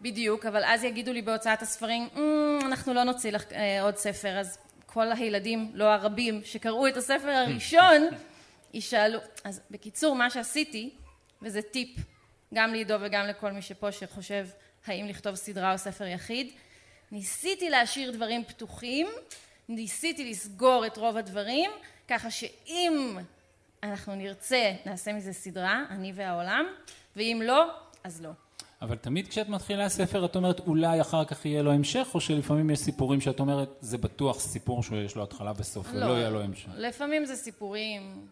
בדיוק, 0.02 0.46
אבל 0.46 0.64
אז 0.64 0.84
יגידו 0.84 1.12
לי 1.12 1.22
בהוצאת 1.22 1.62
הספרים, 1.62 2.08
"אמ, 2.16 2.58
אנחנו 2.66 2.94
לא 2.94 3.04
נוציא 3.04 3.30
לך 3.32 3.52
אה, 3.52 3.82
עוד 3.82 3.96
ספר, 3.96 4.38
אז 4.38 4.58
כל 4.86 5.12
הילדים, 5.12 5.70
לא 5.74 5.84
הרבים, 5.84 6.40
שקראו 6.44 6.88
את 6.88 6.96
הספר 6.96 7.28
הראשון, 7.28 8.08
ישאלו. 8.74 9.18
אז 9.44 9.60
בקיצור, 9.70 10.14
מה 10.14 10.30
שעשיתי, 10.30 10.90
וזה 11.42 11.62
טיפ 11.62 11.88
גם 12.54 12.72
לעידו 12.72 12.94
וגם 13.00 13.26
לכל 13.26 13.52
מי 13.52 13.62
שפה 13.62 13.92
שחושב 13.92 14.46
האם 14.86 15.06
לכתוב 15.08 15.34
סדרה 15.34 15.72
או 15.72 15.78
ספר 15.78 16.04
יחיד, 16.06 16.50
ניסיתי 17.12 17.70
להשאיר 17.70 18.10
דברים 18.10 18.44
פתוחים, 18.44 19.06
ניסיתי 19.68 20.30
לסגור 20.30 20.86
את 20.86 20.96
רוב 20.96 21.16
הדברים, 21.16 21.70
ככה 22.08 22.30
שאם 22.30 23.18
אנחנו 23.82 24.14
נרצה, 24.14 24.72
נעשה 24.86 25.12
מזה 25.12 25.32
סדרה, 25.32 25.84
אני 25.90 26.12
והעולם, 26.14 26.66
ואם 27.16 27.40
לא, 27.44 27.70
אז 28.04 28.22
לא. 28.22 28.30
אבל 28.82 28.96
תמיד 28.96 29.28
כשאת 29.28 29.48
מתחילה 29.48 29.88
ספר 29.88 30.24
את 30.24 30.36
אומרת 30.36 30.60
אולי 30.60 31.00
אחר 31.00 31.24
כך 31.24 31.46
יהיה 31.46 31.62
לו 31.62 31.72
המשך, 31.72 32.08
או 32.14 32.20
שלפעמים 32.20 32.70
יש 32.70 32.78
סיפורים 32.78 33.20
שאת 33.20 33.40
אומרת 33.40 33.68
זה 33.80 33.98
בטוח 33.98 34.40
סיפור 34.40 34.82
שיש 34.82 35.16
לו 35.16 35.22
התחלה 35.22 35.52
וסוף 35.56 35.86
ולא 35.92 36.18
יהיה 36.18 36.30
לו 36.30 36.42
המשך. 36.42 36.68
לפעמים 36.76 37.24
זה 37.24 37.36
סיפורים 37.36 38.26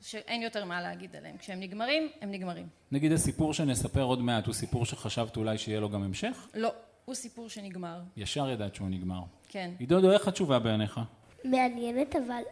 שאין 0.00 0.42
יותר 0.42 0.64
מה 0.64 0.82
להגיד 0.82 1.16
עליהם. 1.16 1.36
כשהם 1.36 1.60
נגמרים, 1.60 2.08
הם 2.20 2.30
נגמרים. 2.30 2.66
נגיד 2.92 3.12
הסיפור 3.12 3.54
שנספר 3.54 4.02
עוד 4.02 4.20
מעט 4.20 4.46
הוא 4.46 4.54
סיפור 4.54 4.86
שחשבת 4.86 5.36
אולי 5.36 5.58
שיהיה 5.58 5.80
לו 5.80 5.90
גם 5.90 6.02
המשך? 6.02 6.48
לא, 6.54 6.72
הוא 7.04 7.14
סיפור 7.14 7.48
שנגמר. 7.48 8.00
ישר 8.16 8.50
ידעת 8.50 8.74
שהוא 8.74 8.88
נגמר. 8.88 9.20
כן. 9.48 9.70
עידודו, 9.78 10.12
איך 10.12 10.28
התשובה 10.28 10.58
בעיניך? 10.58 11.00
מעניינת, 11.44 12.16
אבל 12.16 12.42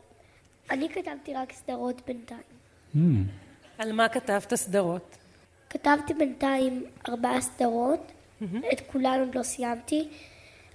אני 0.70 0.88
כתבתי 0.88 1.34
רק 1.34 1.52
סדרות 1.52 2.02
בינתיים. 2.06 2.40
Hmm. 2.94 2.98
על 3.78 3.92
מה 3.92 4.08
כתבת 4.08 4.54
סדרות? 4.54 5.21
כתבתי 5.72 6.14
בינתיים 6.14 6.84
ארבעה 7.08 7.40
סדרות, 7.40 8.12
את 8.72 8.80
כולן 8.92 9.20
עוד 9.20 9.34
לא 9.34 9.42
סיימתי. 9.42 10.08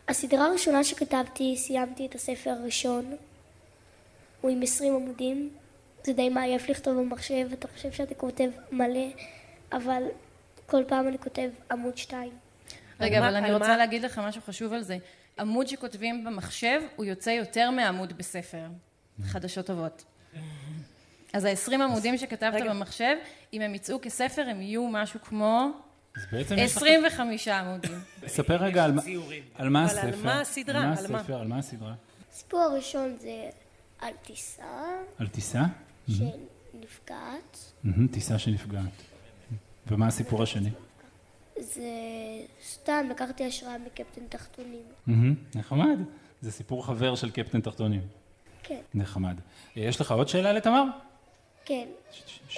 הסדרה 0.07 0.45
הראשונה 0.45 0.83
שכתבתי, 0.83 1.57
סיימתי 1.57 2.05
את 2.05 2.15
הספר 2.15 2.49
הראשון. 2.49 3.15
הוא 4.41 4.51
עם 4.51 4.61
20 4.61 4.95
עמודים. 4.95 5.49
זה 6.03 6.13
די 6.13 6.29
מעייף 6.29 6.69
לכתוב 6.69 6.97
במחשב, 6.99 7.47
אתה 7.53 7.67
חושב 7.67 7.91
שאתה 7.91 8.15
כותב 8.15 8.49
מלא, 8.71 9.07
אבל 9.71 10.03
כל 10.65 10.83
פעם 10.87 11.07
אני 11.07 11.17
כותב 11.17 11.49
עמוד 11.71 11.97
שתיים. 11.97 12.31
רגע, 12.99 13.19
אבל 13.19 13.35
אני 13.35 13.53
רוצה 13.53 13.67
מה- 13.67 13.77
להגיד 13.77 14.01
לך 14.01 14.17
משהו 14.19 14.41
חשוב 14.41 14.73
על 14.73 14.81
זה. 14.81 14.97
עמוד 15.39 15.67
שכותבים 15.67 16.23
במחשב, 16.23 16.81
הוא 16.95 17.05
יוצא 17.05 17.29
יותר 17.29 17.71
מעמוד 17.71 18.17
בספר. 18.17 18.63
חדשות 19.23 19.65
טובות. 19.65 20.03
אז 21.33 21.45
ה-20 21.45 21.73
עמודים 21.73 22.17
שכתבת 22.17 22.53
רגע. 22.53 22.73
במחשב, 22.73 23.15
אם 23.53 23.61
הם 23.61 23.75
יצאו 23.75 23.99
כספר, 24.01 24.49
הם 24.49 24.61
יהיו 24.61 24.87
משהו 24.87 25.19
כמו 25.23 25.67
אז 26.17 26.21
בעצם 26.31 26.55
יש 26.57 26.71
לך... 26.71 26.77
25 26.77 27.47
עמודים. 27.47 27.91
ספר 28.27 28.55
רגע 28.55 28.83
על 28.85 28.91
מה- 28.91 29.01
על 29.55 29.69
מה 29.69 29.85
אבל 29.85 29.97
על 29.99 30.09
הספר. 30.09 30.25
מה 30.25 30.41
הסדרה? 30.41 30.79
על 30.81 30.85
מה? 30.87 30.93
הספר? 31.19 31.39
על 31.39 31.47
מה 31.47 31.57
הסדרה? 31.57 31.93
הסיפור 32.31 32.59
הראשון 32.61 33.15
זה 33.19 33.49
על 33.99 34.13
טיסה 34.23 34.63
על 35.19 35.27
טיסה? 35.27 35.63
שנפגעת. 36.09 37.57
טיסה 38.11 38.39
שנפגעת. 38.39 38.83
ומה 39.87 40.07
הסיפור 40.07 40.43
השני? 40.43 40.69
זה 41.59 41.81
סתם, 42.69 43.05
לקחתי 43.09 43.45
השראה 43.45 43.77
מקפטן 43.77 44.21
תחתונים. 44.29 44.83
נחמד. 45.55 45.99
זה 46.41 46.51
סיפור 46.51 46.85
חבר 46.85 47.15
של 47.15 47.31
קפטן 47.31 47.61
תחתונים. 47.61 48.01
כן, 48.63 48.79
נחמד. 48.93 49.35
יש 49.75 50.01
לך 50.01 50.11
עוד 50.11 50.27
שאלה 50.27 50.53
לתמר? 50.53 50.83
כן. 51.67 51.87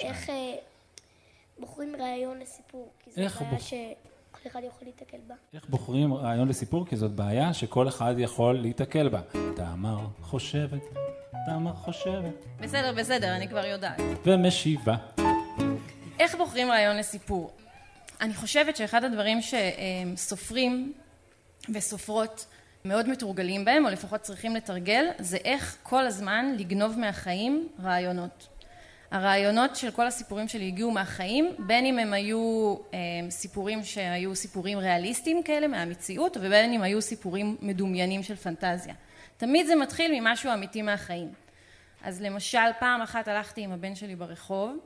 איך 0.00 0.30
אה, 0.30 0.54
בוחרים 1.58 1.96
רעיון 1.96 2.38
לסיפור? 2.38 2.92
כי 3.04 3.10
זו 3.10 3.16
בעיה 3.16 3.60
שכל 3.60 4.48
אחד 4.48 4.60
יכול 4.64 4.86
להתקל 4.86 5.18
בה. 5.26 5.34
איך 5.54 5.68
בוחרים 5.68 6.14
רעיון 6.14 6.48
לסיפור? 6.48 6.86
כי 6.86 6.96
זאת 6.96 7.10
בעיה 7.10 7.54
שכל 7.54 7.88
אחד 7.88 8.14
יכול 8.18 8.58
להיתקל 8.58 9.08
בה. 9.08 9.20
תמר 9.56 9.98
חושבת, 10.22 10.80
תמר 11.46 11.72
חושבת, 11.74 12.34
בסדר, 12.60 12.92
בסדר, 12.92 13.36
אני 13.36 13.48
כבר 13.48 13.64
יודעת. 13.64 14.00
ומשיבה. 14.26 14.96
איך 16.20 16.34
בוחרים 16.34 16.70
רעיון 16.70 16.96
לסיפור? 16.96 17.50
אני 18.20 18.34
חושבת 18.34 18.76
שאחד 18.76 19.04
הדברים 19.04 19.38
שסופרים 20.16 20.92
וסופרות 21.74 22.46
מאוד 22.84 23.08
מתורגלים 23.08 23.64
בהם, 23.64 23.84
או 23.84 23.90
לפחות 23.90 24.20
צריכים 24.20 24.56
לתרגל, 24.56 25.04
זה 25.18 25.36
איך 25.36 25.76
כל 25.82 26.06
הזמן 26.06 26.54
לגנוב 26.58 26.98
מהחיים 26.98 27.68
רעיונות. 27.82 28.49
הרעיונות 29.10 29.76
של 29.76 29.90
כל 29.90 30.06
הסיפורים 30.06 30.48
שלי 30.48 30.66
הגיעו 30.66 30.90
מהחיים, 30.90 31.54
בין 31.58 31.86
אם 31.86 31.98
הם 31.98 32.12
היו 32.12 32.76
אה, 32.94 32.98
סיפורים 33.30 33.84
שהיו 33.84 34.36
סיפורים 34.36 34.78
ריאליסטיים 34.78 35.42
כאלה 35.42 35.68
מהמציאות, 35.68 36.36
ובין 36.36 36.72
אם 36.72 36.82
היו 36.82 37.02
סיפורים 37.02 37.56
מדומיינים 37.62 38.22
של 38.22 38.36
פנטזיה. 38.36 38.94
תמיד 39.36 39.66
זה 39.66 39.74
מתחיל 39.74 40.20
ממשהו 40.20 40.52
אמיתי 40.52 40.82
מהחיים. 40.82 41.32
אז 42.02 42.22
למשל, 42.22 42.58
פעם 42.78 43.02
אחת 43.02 43.28
הלכתי 43.28 43.60
עם 43.60 43.72
הבן 43.72 43.94
שלי 43.94 44.16
ברחוב, 44.16 44.78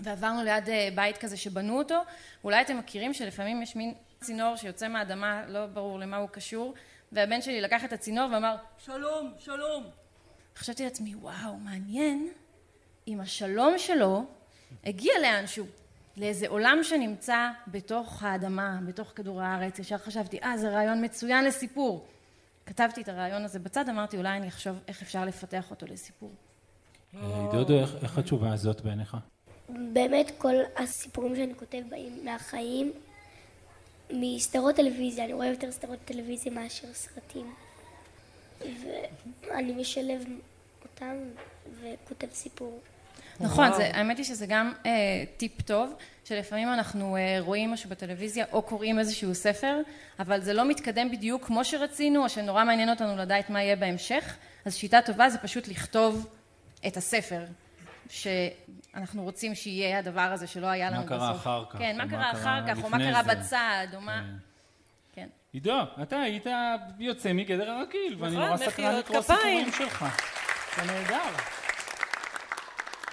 ועברנו 0.00 0.44
ליד 0.44 0.68
אה, 0.68 0.88
בית 0.94 1.16
כזה 1.16 1.36
שבנו 1.36 1.78
אותו, 1.78 2.02
אולי 2.44 2.60
אתם 2.60 2.78
מכירים 2.78 3.14
שלפעמים 3.14 3.62
יש 3.62 3.76
מין 3.76 3.94
צינור 4.20 4.56
שיוצא 4.56 4.88
מהאדמה, 4.88 5.42
לא 5.48 5.66
ברור 5.66 5.98
למה 5.98 6.16
הוא 6.16 6.28
קשור, 6.28 6.74
והבן 7.12 7.42
שלי 7.42 7.60
לקח 7.60 7.84
את 7.84 7.92
הצינור 7.92 8.30
ואמר, 8.32 8.56
שלום, 8.78 9.32
שלום. 9.38 9.84
חשבתי 10.56 10.84
לעצמי, 10.84 11.14
וואו, 11.14 11.56
מעניין 11.56 12.28
אם 13.10 13.20
השלום 13.20 13.78
שלו 13.78 14.24
הגיע 14.84 15.12
לאנשהו, 15.22 15.66
לאיזה 16.16 16.48
עולם 16.48 16.78
שנמצא 16.82 17.48
בתוך 17.66 18.22
האדמה, 18.22 18.78
בתוך 18.86 19.12
כדור 19.14 19.42
הארץ. 19.42 19.78
ישר 19.78 19.98
חשבתי, 19.98 20.38
אה, 20.42 20.58
זה 20.58 20.70
רעיון 20.70 21.04
מצוין 21.04 21.44
לסיפור. 21.44 22.06
כתבתי 22.66 23.02
את 23.02 23.08
הרעיון 23.08 23.44
הזה 23.44 23.58
בצד, 23.58 23.88
אמרתי, 23.88 24.16
אולי 24.16 24.36
אני 24.36 24.48
אחשוב 24.48 24.78
איך 24.88 25.02
אפשר 25.02 25.24
לפתח 25.24 25.70
אותו 25.70 25.86
לסיפור. 25.86 26.30
דודו, 27.52 27.78
איך 28.02 28.18
התשובה 28.18 28.52
הזאת 28.52 28.80
בעיניך? 28.80 29.16
באמת 29.68 30.32
כל 30.38 30.54
הסיפורים 30.76 31.36
שאני 31.36 31.54
כותב 31.54 31.82
באים 31.88 32.24
מהחיים, 32.24 32.92
מסדרות 34.10 34.76
טלוויזיה, 34.76 35.24
אני 35.24 35.32
רואה 35.32 35.46
יותר 35.46 35.72
סדרות 35.72 35.98
טלוויזיה 36.04 36.52
מאשר 36.52 36.88
סרטים. 36.92 37.54
ואני 38.60 39.72
משלב 39.72 40.24
אותם 40.84 41.16
וכותב 41.80 42.26
סיפור. 42.32 42.80
נכון, 43.40 43.72
זה, 43.72 43.90
האמת 43.94 44.16
היא 44.16 44.24
שזה 44.24 44.46
גם 44.46 44.72
אה, 44.86 44.90
טיפ 45.36 45.62
טוב, 45.62 45.94
שלפעמים 46.24 46.72
אנחנו 46.72 47.16
אה, 47.16 47.36
רואים 47.40 47.72
משהו 47.72 47.90
בטלוויזיה 47.90 48.44
או 48.52 48.62
קוראים 48.62 48.98
איזשהו 48.98 49.34
ספר, 49.34 49.76
אבל 50.18 50.40
זה 50.40 50.52
לא 50.52 50.68
מתקדם 50.68 51.10
בדיוק 51.10 51.44
כמו 51.44 51.64
שרצינו, 51.64 52.24
או 52.24 52.28
שנורא 52.28 52.64
מעניין 52.64 52.90
אותנו 52.90 53.16
לדעת 53.16 53.50
מה 53.50 53.62
יהיה 53.62 53.76
בהמשך, 53.76 54.36
אז 54.64 54.74
שיטה 54.74 55.02
טובה 55.02 55.28
זה 55.28 55.38
פשוט 55.38 55.68
לכתוב 55.68 56.26
את 56.86 56.96
הספר, 56.96 57.44
שאנחנו 58.10 59.22
רוצים 59.22 59.54
שיהיה 59.54 59.98
הדבר 59.98 60.20
הזה 60.20 60.46
שלא 60.46 60.66
היה 60.66 60.90
מה 60.90 60.96
לנו 60.96 61.06
בסוף. 61.06 61.18
קרה 61.18 61.30
אחר 61.30 61.64
כך, 61.70 61.78
כן, 61.78 61.96
מה 61.98 62.04
מה 62.04 62.10
קרה 62.10 62.32
אחר 62.32 62.60
כך, 62.68 62.84
או 62.84 62.90
מה 62.90 62.98
קרה 62.98 63.22
זה. 63.22 63.34
בצד, 63.34 63.86
או 63.94 64.00
מה... 64.00 64.22
כן. 65.14 65.28
עידו, 65.52 65.80
אתה 66.02 66.20
היית 66.20 66.46
יוצא 66.98 67.32
מגדר 67.32 67.70
הרגיל, 67.70 68.16
ואני 68.18 68.36
נכון, 68.36 68.46
נורא 68.46 68.56
סקרן 68.56 68.94
לקרוא. 68.94 69.20
סיפורים 69.20 69.72
שלך. 69.72 70.04
זה 70.76 70.92
נהדר. 70.92 71.59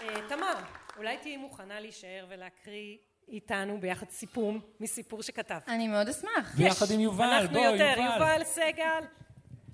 אה, 0.10 0.30
תמר, 0.30 0.54
אולי 0.98 1.18
תהיי 1.18 1.38
מוכנה 1.38 1.80
להישאר 1.80 2.26
ולהקריא 2.30 2.98
איתנו 3.28 3.80
ביחד 3.80 4.10
סיפור 4.10 4.54
מסיפור 4.80 5.24
שכתב. 5.24 5.60
אני 5.68 5.88
מאוד 5.88 6.10
אשמח. 6.10 6.56
ביחד 6.58 6.86
עם 6.94 7.00
יובל, 7.00 7.26
אנחנו 7.26 7.54
בוא, 7.54 7.66
יותר, 7.66 7.94
יובל. 7.98 8.14
יובל 8.14 8.44
סגל, 8.44 9.04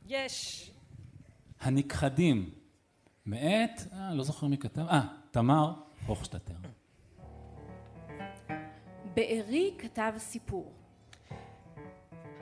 יש. 0.08 0.72
הנכחדים. 1.62 2.50
מאת, 3.26 3.82
אה, 3.94 4.14
לא 4.14 4.24
זוכר 4.24 4.48
מי 4.48 4.58
כתב, 4.58 4.82
אה, 4.90 5.02
תמר 5.32 5.74
הוכשטטר. 6.06 6.54
בארי 9.14 9.74
כתב 9.78 10.14
סיפור. 10.18 10.74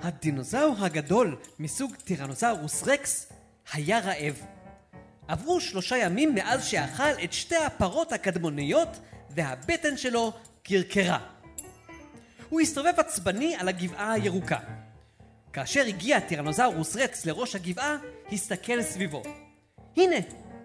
הדינוזאור 0.02 0.76
הגדול 0.80 1.38
מסוג 1.60 1.96
טירנוזאורוס 1.96 2.88
רקס 2.88 3.32
היה 3.74 4.00
רעב. 4.00 4.46
עברו 5.32 5.62
שלושה 5.62 5.98
ימים 5.98 6.36
מאז 6.36 6.66
שאכל 6.66 7.24
את 7.24 7.34
שתי 7.34 7.56
הפרות 7.56 8.12
הקדמוניות 8.12 8.88
והבטן 9.30 9.98
שלו 9.98 10.34
קרקרה. 10.64 11.20
הוא 12.50 12.62
הסתובב 12.62 12.94
עצבני 12.98 13.56
על 13.56 13.68
הגבעה 13.68 14.14
הירוקה. 14.14 14.60
כאשר 15.54 15.82
הגיע 15.88 16.20
טירנוזאורוס 16.20 16.96
רקס 16.96 17.26
לראש 17.26 17.56
הגבעה, 17.56 17.98
הסתכל 18.32 18.82
סביבו. 18.82 19.22
הנה, 19.98 20.16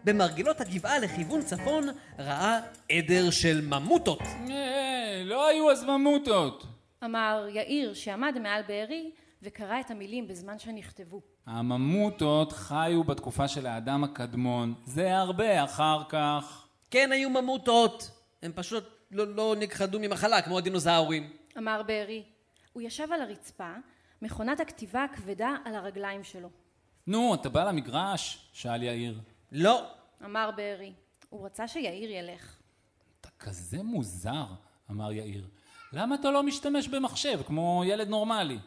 במרגלות 0.05 0.61
הגבעה 0.61 0.99
לכיוון 0.99 1.43
צפון 1.43 1.89
ראה 2.19 2.61
עדר 2.93 3.31
של 3.31 3.61
ממוטות. 3.61 4.23
אה, 4.51 5.23
לא 5.25 5.49
היו 5.49 5.71
אז 5.71 5.85
ממוטות. 5.85 6.67
אמר 7.05 7.47
יאיר 7.55 7.95
שעמד 7.95 8.39
מעל 8.43 8.63
בארי 8.69 9.11
וקרא 9.43 9.81
את 9.81 9.91
המילים 9.91 10.29
בזמן 10.29 10.59
שנכתבו. 10.59 11.36
הממוטות 11.47 12.53
חיו 12.53 13.05
בתקופה 13.05 13.49
של 13.49 13.67
האדם 13.67 14.05
הקדמון. 14.05 14.75
זה 14.85 15.19
הרבה 15.19 15.65
אחר 15.65 16.03
כך. 16.09 16.67
כן 16.91 17.13
היו 17.13 17.31
ממוטות, 17.31 18.11
הם 18.43 18.53
פשוט 18.55 18.85
לא, 19.11 19.35
לא 19.35 19.55
נכחדו 19.61 19.99
ממחלה 20.01 20.43
כמו 20.43 20.59
הדינוזאורים. 20.59 21.31
אמר 21.59 21.83
בארי. 21.83 22.25
הוא 22.73 22.83
ישב 22.83 23.13
על 23.13 23.21
הרצפה, 23.21 23.73
מכונת 24.23 24.61
הכתיבה 24.61 25.05
הכבדה 25.05 25.55
על 25.65 25.75
הרגליים 25.75 26.25
שלו. 26.25 26.49
נו, 27.07 27.35
אתה 27.35 27.49
בא 27.49 27.65
למגרש? 27.65 28.49
שאל 28.53 28.83
יאיר. 28.83 29.21
לא, 29.53 29.87
אמר 30.25 30.51
בארי. 30.57 30.93
הוא 31.29 31.47
רצה 31.47 31.69
שיאיר 31.69 32.11
ילך. 32.11 32.57
אתה 33.21 33.29
כזה 33.39 33.83
מוזר, 33.83 34.47
אמר 34.91 35.13
יאיר. 35.13 35.47
למה 35.93 36.15
אתה 36.15 36.31
לא 36.31 36.43
משתמש 36.43 36.89
במחשב 36.89 37.41
כמו 37.47 37.83
ילד 37.87 38.09
נורמלי? 38.09 38.59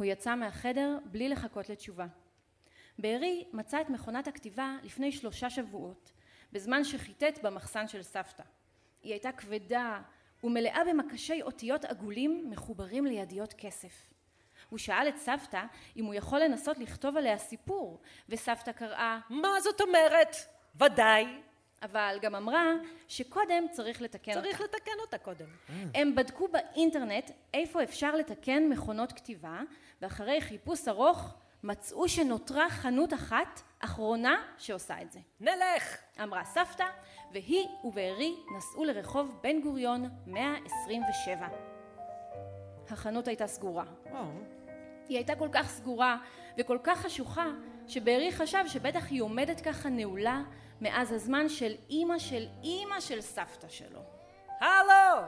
הוא 0.00 0.04
יצא 0.04 0.34
מהחדר 0.34 0.98
בלי 1.04 1.28
לחכות 1.28 1.68
לתשובה. 1.68 2.06
בארי 2.98 3.44
מצא 3.52 3.80
את 3.80 3.90
מכונת 3.90 4.28
הכתיבה 4.28 4.76
לפני 4.82 5.12
שלושה 5.12 5.50
שבועות, 5.50 6.12
בזמן 6.52 6.84
שחיטט 6.84 7.38
במחסן 7.42 7.88
של 7.88 8.02
סבתא. 8.02 8.42
היא 9.02 9.12
הייתה 9.12 9.32
כבדה 9.32 10.00
ומלאה 10.44 10.80
במקשי 10.90 11.42
אותיות 11.42 11.84
עגולים 11.84 12.50
מחוברים 12.50 13.06
לידיות 13.06 13.52
כסף. 13.52 14.10
הוא 14.68 14.78
שאל 14.78 15.08
את 15.08 15.16
סבתא 15.16 15.64
אם 15.96 16.04
הוא 16.04 16.14
יכול 16.14 16.40
לנסות 16.40 16.78
לכתוב 16.78 17.16
עליה 17.16 17.38
סיפור, 17.38 18.00
וסבתא 18.28 18.72
קראה, 18.72 19.18
מה 19.30 19.60
זאת 19.60 19.80
אומרת? 19.80 20.36
ודאי. 20.76 21.26
אבל 21.82 22.18
גם 22.22 22.34
אמרה 22.34 22.64
שקודם 23.08 23.64
צריך 23.70 24.02
לתקן 24.02 24.32
אותה. 24.32 24.42
צריך 24.42 24.60
לתקן 24.60 25.00
אותה 25.00 25.18
קודם. 25.18 25.46
הם 25.94 26.14
בדקו 26.14 26.48
באינטרנט 26.48 27.30
איפה 27.54 27.82
אפשר 27.82 28.16
לתקן 28.16 28.68
מכונות 28.68 29.12
כתיבה, 29.12 29.60
ואחרי 30.02 30.40
חיפוש 30.40 30.88
ארוך 30.88 31.34
מצאו 31.62 32.08
שנותרה 32.08 32.70
חנות 32.70 33.14
אחת 33.14 33.60
אחרונה 33.78 34.42
שעושה 34.58 35.02
את 35.02 35.12
זה. 35.12 35.20
נלך. 35.40 35.96
אמרה 36.22 36.44
סבתא, 36.44 36.86
והיא 37.32 37.68
ובארי 37.84 38.34
נסעו 38.56 38.84
לרחוב 38.84 39.38
בן 39.42 39.60
גוריון 39.60 40.08
127. 40.26 41.48
החנות 42.90 43.28
הייתה 43.28 43.46
סגורה. 43.46 43.84
היא 45.08 45.16
הייתה 45.16 45.34
כל 45.34 45.48
כך 45.52 45.68
סגורה 45.68 46.16
וכל 46.58 46.78
כך 46.82 47.00
חשוכה, 47.00 47.46
שבארי 47.88 48.32
חשב 48.32 48.64
שבטח 48.66 49.10
היא 49.10 49.22
עומדת 49.22 49.60
ככה 49.60 49.88
נעולה 49.88 50.42
מאז 50.80 51.12
הזמן 51.12 51.48
של 51.48 51.72
אימא 51.90 52.18
של 52.18 52.46
אימא 52.62 53.00
של 53.00 53.20
סבתא 53.20 53.68
שלו. 53.68 54.00
הלו! 54.60 55.26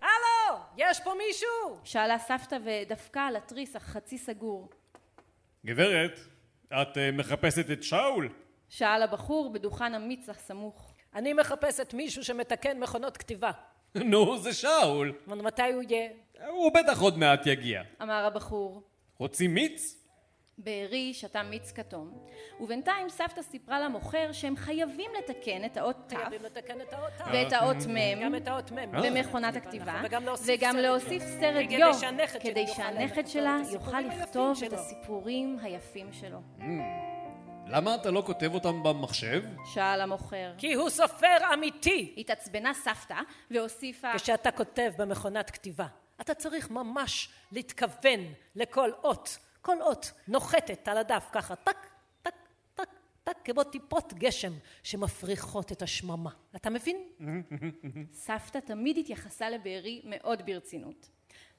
הלו! 0.00 0.58
יש 0.76 1.00
פה 1.00 1.12
מישהו? 1.26 1.78
שאלה 1.84 2.18
סבתא 2.18 2.58
ודפקה 2.64 3.22
על 3.22 3.36
התריס 3.36 3.76
החצי 3.76 4.18
סגור. 4.18 4.68
גברת, 5.66 6.18
את 6.66 6.98
אה, 6.98 7.10
מחפשת 7.12 7.70
את 7.70 7.82
שאול? 7.82 8.28
שאל 8.68 9.02
הבחור 9.02 9.52
בדוכן 9.52 9.94
אמיץ 9.94 10.28
הסמוך. 10.28 10.94
אני 11.14 11.32
מחפשת 11.32 11.94
מישהו 11.94 12.24
שמתקן 12.24 12.80
מכונות 12.80 13.16
כתיבה. 13.16 13.50
נו, 13.94 14.38
זה 14.38 14.52
שאול. 14.52 15.12
אבל 15.26 15.42
מתי 15.42 15.72
הוא 15.72 15.82
יהיה? 15.88 16.10
הוא 16.48 16.72
בטח 16.74 17.00
עוד 17.00 17.18
מעט 17.18 17.46
יגיע. 17.46 17.82
אמר 18.02 18.24
הבחור. 18.24 18.82
רוצים 19.18 19.54
מיץ? 19.54 20.03
בארי 20.58 21.14
שתה 21.14 21.42
מיץ 21.42 21.72
כתום, 21.72 22.26
ובינתיים 22.60 23.08
סבתא 23.08 23.42
סיפרה 23.42 23.80
למוכר 23.80 24.32
שהם 24.32 24.56
חייבים 24.56 25.10
לתקן 25.18 25.64
את 25.64 25.76
האות 25.76 25.96
ת' 26.06 26.14
חייבים 26.14 26.42
לתקן 26.42 26.80
את 26.80 26.92
האות 26.92 27.12
ת'. 27.18 27.22
ואת 27.32 27.52
האות 27.52 27.76
מ' 27.88 28.24
גם 28.24 28.34
את 28.34 28.48
האות 28.48 28.72
מ'. 28.72 28.90
במכונת 28.92 29.56
הכתיבה, 29.56 30.02
וגם 30.44 30.76
להוסיף 30.76 31.22
סרט 31.40 31.70
יו. 31.70 31.92
כדי 32.40 32.66
שהנכד 32.66 33.26
שלה 33.26 33.58
יוכל 33.72 34.00
לכתוב 34.00 34.50
את 34.50 34.56
שלו. 34.56 34.78
הסיפורים 34.78 35.58
היפים 35.62 36.12
שלו. 36.12 36.38
למה 37.66 37.94
אתה 37.94 38.10
לא 38.10 38.22
כותב 38.26 38.54
אותם 38.54 38.82
במחשב? 38.82 39.42
שאל 39.74 40.00
המוכר. 40.00 40.52
כי 40.58 40.74
הוא 40.74 40.90
סופר 40.90 41.36
אמיתי. 41.54 42.14
התעצבנה 42.16 42.74
סבתא 42.74 43.16
והוסיפה 43.50 44.12
כשאתה 44.16 44.50
כותב 44.50 44.92
במכונת 44.98 45.50
כתיבה, 45.50 45.86
אתה 46.20 46.34
צריך 46.34 46.70
ממש 46.70 47.28
להתכוון 47.52 48.20
לכל 48.56 48.90
אות. 49.04 49.38
כל 49.64 49.82
אות 49.82 50.12
נוחתת 50.28 50.88
על 50.88 50.98
הדף 50.98 51.28
ככה, 51.32 51.56
טק, 51.56 51.76
טק, 52.22 52.34
טק, 52.74 52.88
טק, 53.24 53.36
כמו 53.44 53.64
טיפות 53.64 54.12
גשם 54.12 54.52
שמפריחות 54.82 55.72
את 55.72 55.82
השממה. 55.82 56.30
אתה 56.56 56.70
מבין? 56.70 56.96
סבתא 58.12 58.58
תמיד 58.58 58.98
התייחסה 58.98 59.50
לבארי 59.50 60.02
מאוד 60.04 60.42
ברצינות. 60.46 61.10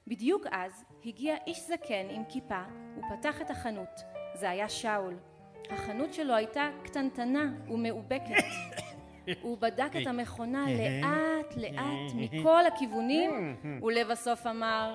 בדיוק 0.06 0.46
אז 0.50 0.84
הגיע 1.04 1.36
איש 1.46 1.60
זקן 1.60 2.06
עם 2.10 2.22
כיפה 2.28 2.62
ופתח 2.98 3.40
את 3.40 3.50
החנות. 3.50 4.00
זה 4.34 4.50
היה 4.50 4.68
שאול. 4.68 5.18
החנות 5.70 6.14
שלו 6.14 6.34
הייתה 6.34 6.68
קטנטנה 6.84 7.44
ומאובקת. 7.68 8.44
הוא 9.40 9.58
בדק 9.58 9.90
את 10.02 10.06
המכונה 10.06 10.66
לאט 10.70 11.56
לאט 11.56 12.12
מכל 12.14 12.66
הכיוונים 12.66 13.56
ולבסוף 13.84 14.46
אמר 14.46 14.94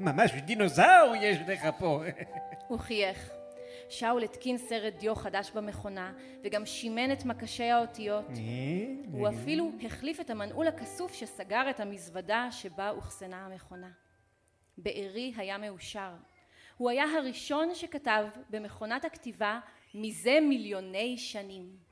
ממש 0.00 0.30
דינוזאור 0.32 1.14
יש 1.20 1.38
לך 1.48 1.68
פה. 1.78 2.02
הוא 2.68 2.78
חייך. 2.78 3.30
שאול 3.88 4.22
התקין 4.22 4.58
סרט 4.58 4.94
דיו 4.98 5.14
חדש 5.14 5.50
במכונה 5.50 6.12
וגם 6.44 6.66
שימן 6.66 7.12
את 7.12 7.24
מקשי 7.24 7.64
האותיות. 7.64 8.30
הוא 9.12 9.28
אפילו 9.28 9.70
החליף 9.82 10.20
את 10.20 10.30
המנעול 10.30 10.66
הכסוף 10.66 11.14
שסגר 11.14 11.70
את 11.70 11.80
המזוודה 11.80 12.48
שבה 12.50 12.90
אוחסנה 12.90 13.46
המכונה. 13.46 13.90
בארי 14.78 15.32
היה 15.36 15.58
מאושר. 15.58 16.10
הוא 16.76 16.90
היה 16.90 17.04
הראשון 17.04 17.74
שכתב 17.74 18.24
במכונת 18.50 19.04
הכתיבה 19.04 19.60
מזה 19.94 20.38
מיליוני 20.42 21.18
שנים. 21.18 21.85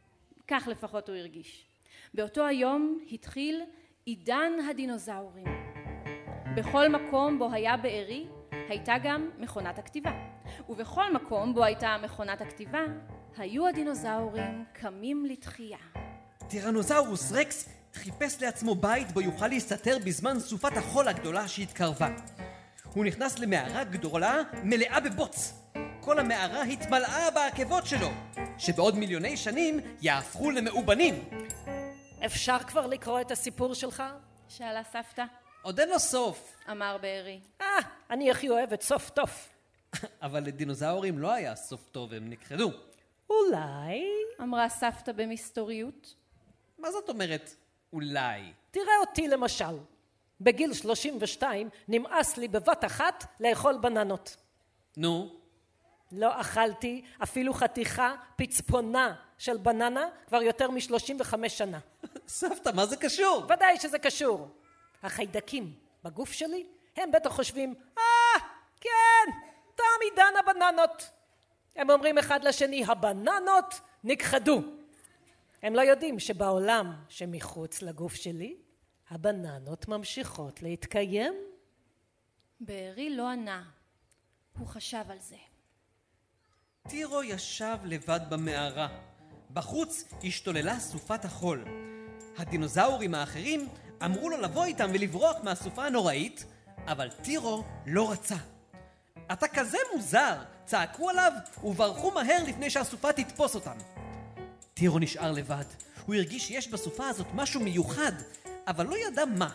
כך 0.49 0.69
לפחות 0.69 1.09
הוא 1.09 1.17
הרגיש. 1.17 1.67
באותו 2.15 2.47
היום 2.47 2.99
התחיל 3.13 3.63
עידן 4.05 4.53
הדינוזאורים. 4.71 5.47
בכל 6.57 6.89
מקום 6.89 7.39
בו 7.39 7.53
היה 7.53 7.77
בארי 7.77 8.27
הייתה 8.69 8.95
גם 9.03 9.31
מכונת 9.39 9.79
הכתיבה. 9.79 10.11
ובכל 10.69 11.13
מקום 11.13 11.55
בו 11.55 11.65
הייתה 11.65 11.97
מכונת 12.03 12.41
הכתיבה 12.41 12.85
היו 13.37 13.67
הדינוזאורים 13.67 14.65
קמים 14.73 15.27
לתחייה. 15.27 15.79
טירנוזאורוס 16.49 17.33
רקס 17.33 17.69
חיפש 17.95 18.43
לעצמו 18.43 18.75
בית 18.75 19.13
בו 19.13 19.21
יוכל 19.21 19.49
להסתתר 19.49 19.99
בזמן 20.05 20.41
סופת 20.41 20.77
החול 20.77 21.09
הגדולה 21.09 21.49
שהתקרבה. 21.49 22.09
הוא 22.95 23.05
נכנס 23.05 23.39
למערה 23.39 23.85
גדולה 23.85 24.43
מלאה 24.65 25.01
בבוץ. 25.01 25.64
כל 26.05 26.19
המערה 26.19 26.63
התמלאה 26.63 27.31
בעקבות 27.31 27.87
שלו, 27.87 28.09
שבעוד 28.59 28.97
מיליוני 28.97 29.37
שנים 29.37 29.81
יהפכו 30.01 30.51
למאובנים. 30.51 31.29
אפשר 32.27 32.59
כבר 32.59 32.87
לקרוא 32.87 33.21
את 33.21 33.31
הסיפור 33.31 33.75
שלך? 33.75 34.03
שאלה 34.49 34.85
סבתא. 34.85 35.25
עוד 35.63 35.81
אין 35.81 35.89
לו 35.89 35.99
סוף. 35.99 36.57
אמר 36.71 36.99
בארי. 37.03 37.41
אה, 37.61 37.67
אני 38.11 38.31
הכי 38.31 38.49
אוהבת 38.49 38.83
סוף 38.83 39.11
טוב. 39.11 39.31
אבל 40.23 40.45
לדינוזאורים 40.45 41.19
לא 41.19 41.33
היה 41.33 41.57
סוף 41.57 41.89
טוב, 41.93 42.13
הם 42.13 42.31
נכחדו. 42.31 42.71
אולי... 43.31 44.05
אמרה 44.43 44.69
סבתא 44.69 45.13
במסתוריות. 45.13 46.15
מה 46.79 46.91
זאת 46.91 47.09
אומרת 47.09 47.55
אולי? 47.93 48.53
תראה 48.71 48.99
אותי 49.01 49.29
למשל. 49.29 49.77
בגיל 50.41 50.75
32 50.75 51.69
נמאס 51.89 52.37
לי 52.37 52.49
בבת 52.49 52.85
אחת 52.85 53.25
לאכול 53.41 53.79
בננות. 53.79 54.37
נו, 54.97 55.44
לא 56.17 56.41
אכלתי 56.41 57.05
אפילו 57.23 57.55
חתיכה 57.55 58.15
פצפונה 58.37 59.15
של 59.39 59.57
בננה 59.57 60.09
כבר 60.27 60.43
יותר 60.43 60.71
מ-35 60.71 61.49
שנה. 61.49 61.79
סבתא, 62.29 62.71
מה 62.75 62.87
זה 62.87 62.97
קשור? 62.97 63.45
ודאי 63.49 63.81
שזה 63.81 63.99
קשור. 63.99 64.49
החיידקים 65.03 65.75
בגוף 66.05 66.33
שלי, 66.33 66.67
הם 66.97 67.13
בטח 67.13 67.31
חושבים, 67.31 67.75
אה, 67.99 68.41
כן, 68.81 69.31
תם 69.75 69.83
עידן 70.11 70.33
הבננות. 70.41 71.11
הם 71.77 71.91
אומרים 71.91 72.19
אחד 72.19 72.45
לשני, 72.45 72.85
הבננות 72.85 73.81
נכחדו. 74.05 74.63
הם 75.63 75.75
לא 75.75 75.81
יודעים 75.81 76.21
שבעולם 76.21 76.93
שמחוץ 77.09 77.83
לגוף 77.83 78.15
שלי, 78.15 78.57
הבננות 79.11 79.89
ממשיכות 79.89 80.63
להתקיים. 80.63 81.35
בארי 82.61 83.11
לא 83.11 83.29
ענה, 83.29 83.63
הוא 84.59 84.67
חשב 84.67 85.05
על 85.09 85.19
זה. 85.19 85.37
טירו 86.89 87.23
ישב 87.23 87.77
לבד 87.85 88.21
במערה. 88.29 88.89
בחוץ 89.51 90.05
השתוללה 90.25 90.81
סופת 90.81 91.25
החול. 91.25 91.65
הדינוזאורים 92.39 93.15
האחרים 93.15 93.69
אמרו 94.05 94.31
לו 94.31 94.41
לבוא 94.41 94.65
איתם 94.65 94.91
ולברוח 94.95 95.37
מהסופה 95.43 95.87
הנוראית, 95.87 96.45
אבל 96.87 97.11
טירו 97.11 97.65
לא 97.87 98.11
רצה. 98.11 98.35
אתה 99.33 99.49
כזה 99.49 99.79
מוזר! 99.95 100.43
צעקו 100.65 101.11
עליו 101.11 101.33
וברחו 101.65 102.11
מהר 102.11 102.45
לפני 102.47 102.71
שהסופה 102.71 103.13
תתפוס 103.13 103.55
אותם. 103.55 103.77
טירו 104.75 104.99
נשאר 104.99 105.33
לבד. 105.33 105.65
הוא 106.07 106.15
הרגיש 106.15 106.47
שיש 106.47 106.69
בסופה 106.69 107.09
הזאת 107.09 107.27
משהו 107.35 107.61
מיוחד, 107.61 108.13
אבל 108.67 108.87
לא 108.87 108.97
ידע 109.09 109.25
מה. 109.25 109.51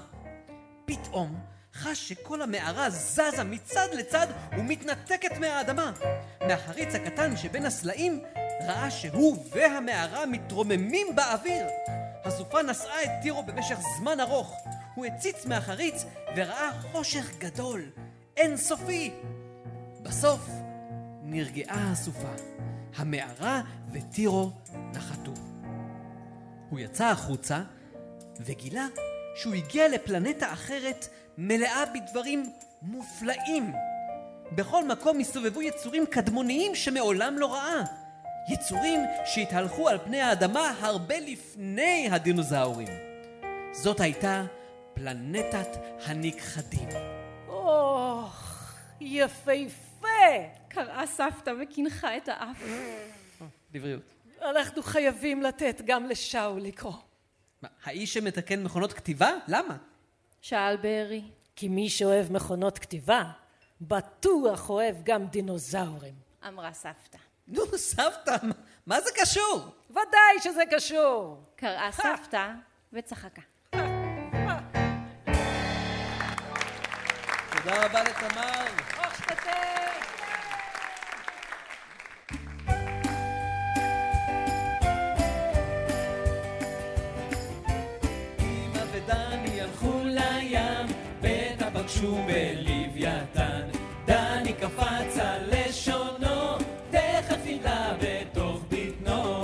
פתאום 0.86 1.40
חש 1.80 2.10
שכל 2.10 2.42
המערה 2.42 2.90
זזה 2.90 3.44
מצד 3.46 3.88
לצד 3.94 4.28
ומתנתקת 4.58 5.38
מהאדמה. 5.40 5.92
מהחריץ 6.48 6.96
הקטן 6.96 7.38
שבין 7.38 7.66
הסלעים 7.66 8.24
ראה 8.62 8.92
שהוא 8.92 9.46
והמערה 9.52 10.26
מתרוממים 10.26 11.16
באוויר. 11.16 11.66
הסופה 12.24 12.62
נשאה 12.62 13.04
את 13.04 13.10
טירו 13.22 13.44
במשך 13.44 13.78
זמן 13.98 14.20
ארוך. 14.20 14.56
הוא 14.96 15.06
הציץ 15.06 15.46
מהחריץ 15.46 16.06
וראה 16.36 16.72
חושך 16.92 17.32
גדול, 17.38 17.82
אינסופי. 18.38 19.12
בסוף 20.04 20.50
נרגעה 21.24 21.92
הסופה. 21.92 22.34
המערה 22.96 23.62
וטירו 23.92 24.52
נחתו. 24.94 25.34
הוא 26.70 26.80
יצא 26.80 27.06
החוצה 27.06 27.62
וגילה 28.40 28.86
שהוא 29.36 29.54
הגיע 29.54 29.88
לפלנטה 29.88 30.54
אחרת 30.54 31.08
מלאה 31.42 31.86
בדברים 31.86 32.52
מופלאים. 32.82 33.74
בכל 34.56 34.86
מקום 34.88 35.20
הסתובבו 35.20 35.62
יצורים 35.62 36.06
קדמוניים 36.06 36.76
שמעולם 36.76 37.38
לא 37.38 37.54
ראה. 37.54 37.84
יצורים 38.54 39.00
שהתהלכו 39.26 39.90
על 39.90 39.98
פני 39.98 40.22
האדמה 40.22 40.74
הרבה 40.80 41.20
לפני 41.20 42.10
הדינוזאורים. 42.12 42.88
זאת 43.72 44.00
הייתה 44.00 44.46
פלנטת 44.94 45.78
הנכחדים. 46.06 46.90
אוח, 47.48 48.76
יפהפה! 49.02 50.08
קראה 50.68 51.08
סבתא 51.08 51.52
וקינחה 51.62 52.18
את 52.18 52.30
האף. 52.30 52.64
לבריאות. 53.74 54.04
אנחנו 54.42 54.84
חייבים 54.84 55.44
לתת 55.44 55.82
גם 55.86 56.06
לשאול 56.06 56.62
לקרוא. 56.62 56.94
מה, 57.62 57.70
האיש 57.84 58.14
שמתקן 58.14 58.64
מכונות 58.64 58.94
כתיבה? 58.94 59.32
למה? 59.48 59.78
שאל 60.42 60.78
בארי. 60.78 61.22
כי 61.56 61.68
מי 61.68 61.90
שאוהב 61.90 62.32
מכונות 62.32 62.80
כתיבה, 62.80 63.24
בטוח 63.82 64.70
אוהב 64.70 64.96
גם 65.04 65.26
דינוזאורים. 65.28 66.14
אמרה 66.48 66.74
סבתא. 66.74 67.18
נו, 67.48 67.62
סבתא, 67.78 68.36
מה- 68.44 68.54
מה 68.88 69.02
זה 69.02 69.10
קשור? 69.22 69.68
ודאי 69.90 70.04
שזה 70.44 70.64
קשור. 70.72 71.44
קראה 71.56 71.92
סבתא 71.92 72.52
וצחקה. 72.94 73.42
תודה 77.52 77.86
רבה 77.86 78.04
לתמר. 78.04 78.66
פגשו 92.00 92.16
בלוויתן. 92.28 93.62
דני 94.06 94.54
קפץ 94.54 95.18
על 95.22 95.42
לשונו, 95.52 96.58
תכף 96.92 97.46
ידע 97.46 97.94
בתוך 98.02 98.62
בטנו. 98.70 99.44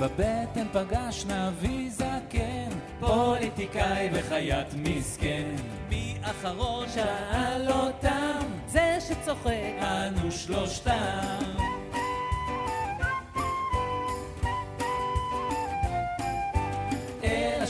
בבטן 0.00 0.66
פגש 0.72 1.26
נביא 1.26 1.90
זקן, 1.90 2.68
פוליטיקאי 3.00 4.08
וחיית 4.12 4.74
מסכן. 4.74 5.54
מי 5.88 6.16
אחרון 6.22 6.86
שאל 6.94 7.70
אותם, 7.70 8.38
זה 8.66 8.98
שצוחק. 9.00 9.74
אנו 9.82 10.32
שלושתם. 10.32 11.79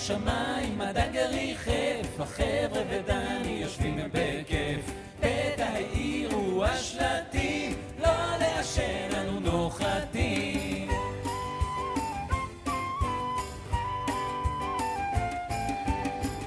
השמיים 0.01 0.81
הדגר 0.81 1.29
ריחף, 1.31 2.21
החבר'ה 2.21 2.83
ודני 2.91 3.59
יושבים 3.63 3.99
בכיף. 4.13 4.93
פתע 5.21 5.67
העירו 5.67 6.65
השלטים, 6.65 7.75
לא 7.99 8.37
לעשן 8.41 9.09
אנו 9.21 9.41
נוחתים. 9.41 10.89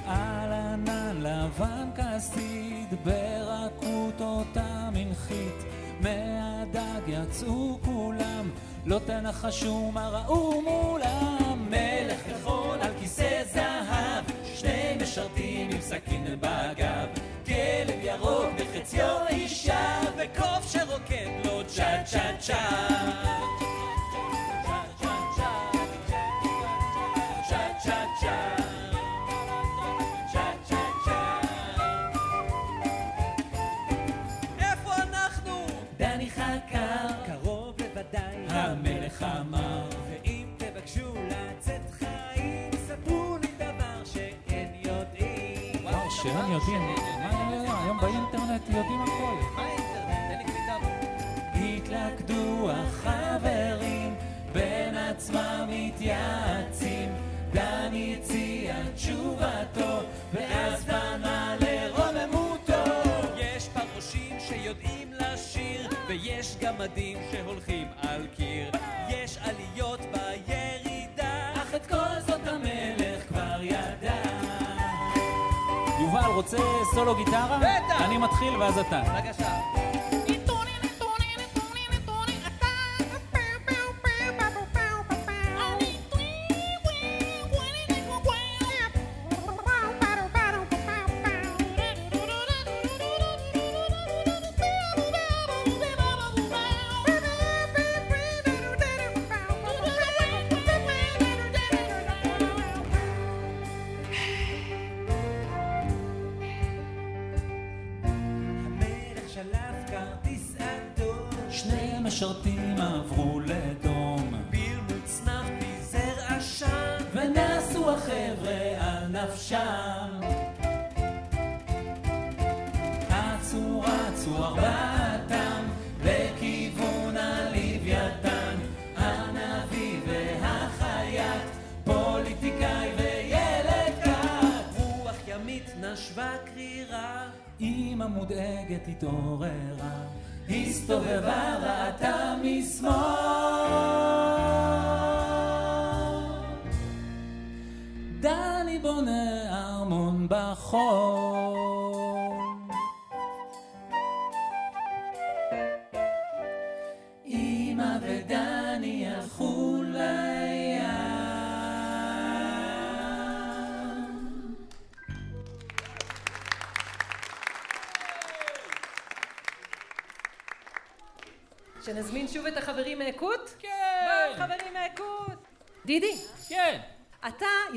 על 0.06 0.52
ענן 0.52 1.16
לבן 1.22 1.88
כסיד, 1.96 2.94
ברכות 3.04 4.20
אותה 4.20 4.88
מנחית. 4.92 5.64
מהדג 6.00 7.02
יצאו 7.06 7.78
כולם, 7.84 8.50
לא 8.86 9.00
תנחשו 9.06 9.90
מה 9.92 10.08
ראו 10.08 10.62
מולם. 10.62 11.43
כיסא 13.16 13.42
זהב, 13.52 14.24
שני 14.54 14.96
משרתים 15.02 15.70
עם 15.70 15.80
סכין 15.80 16.24
בגב. 16.40 17.08
כלב 17.46 17.98
ירוק 18.02 18.46
בחציו 18.58 19.18
אישה, 19.30 20.00
וקוף 20.16 20.72
שרוקד 20.72 21.26
לו 21.44 21.62
צ'ה 21.66 22.02
צ'ה. 22.04 22.36
צ'ה 22.38 23.63
יודעים. 46.54 46.80
מה 47.22 47.48
היה? 47.48 47.82
היום 47.84 47.98
באינטרנט 48.00 48.62
יודעים 48.68 49.02
הכל. 49.02 49.36
התלכדו 51.54 52.70
החברים, 52.70 54.14
בין 54.52 54.96
עצמם 54.96 55.68
מתייעצים. 55.68 57.12
דני 57.52 58.16
הציע 58.18 58.74
תשובתו, 58.94 60.00
ואז 60.32 60.84
פנה 60.84 61.56
לרוממותו. 61.60 62.72
יש 63.38 63.68
פרעושים 63.68 64.36
שיודעים 64.40 65.12
לשיר, 65.12 65.88
ויש 66.08 66.56
גמדים 66.60 67.18
שהולכים 67.32 67.86
על 68.02 68.26
קיר. 68.36 68.70
יש 69.08 69.38
עליות 69.38 69.93
רוצה 76.44 76.56
סולו 76.94 77.14
גיטרה? 77.14 77.58
בטח. 77.58 78.00
אני 78.00 78.18
מתחיל 78.18 78.56
ואז 78.56 78.78
אתה. 78.78 79.02
בבקשה. 79.02 79.73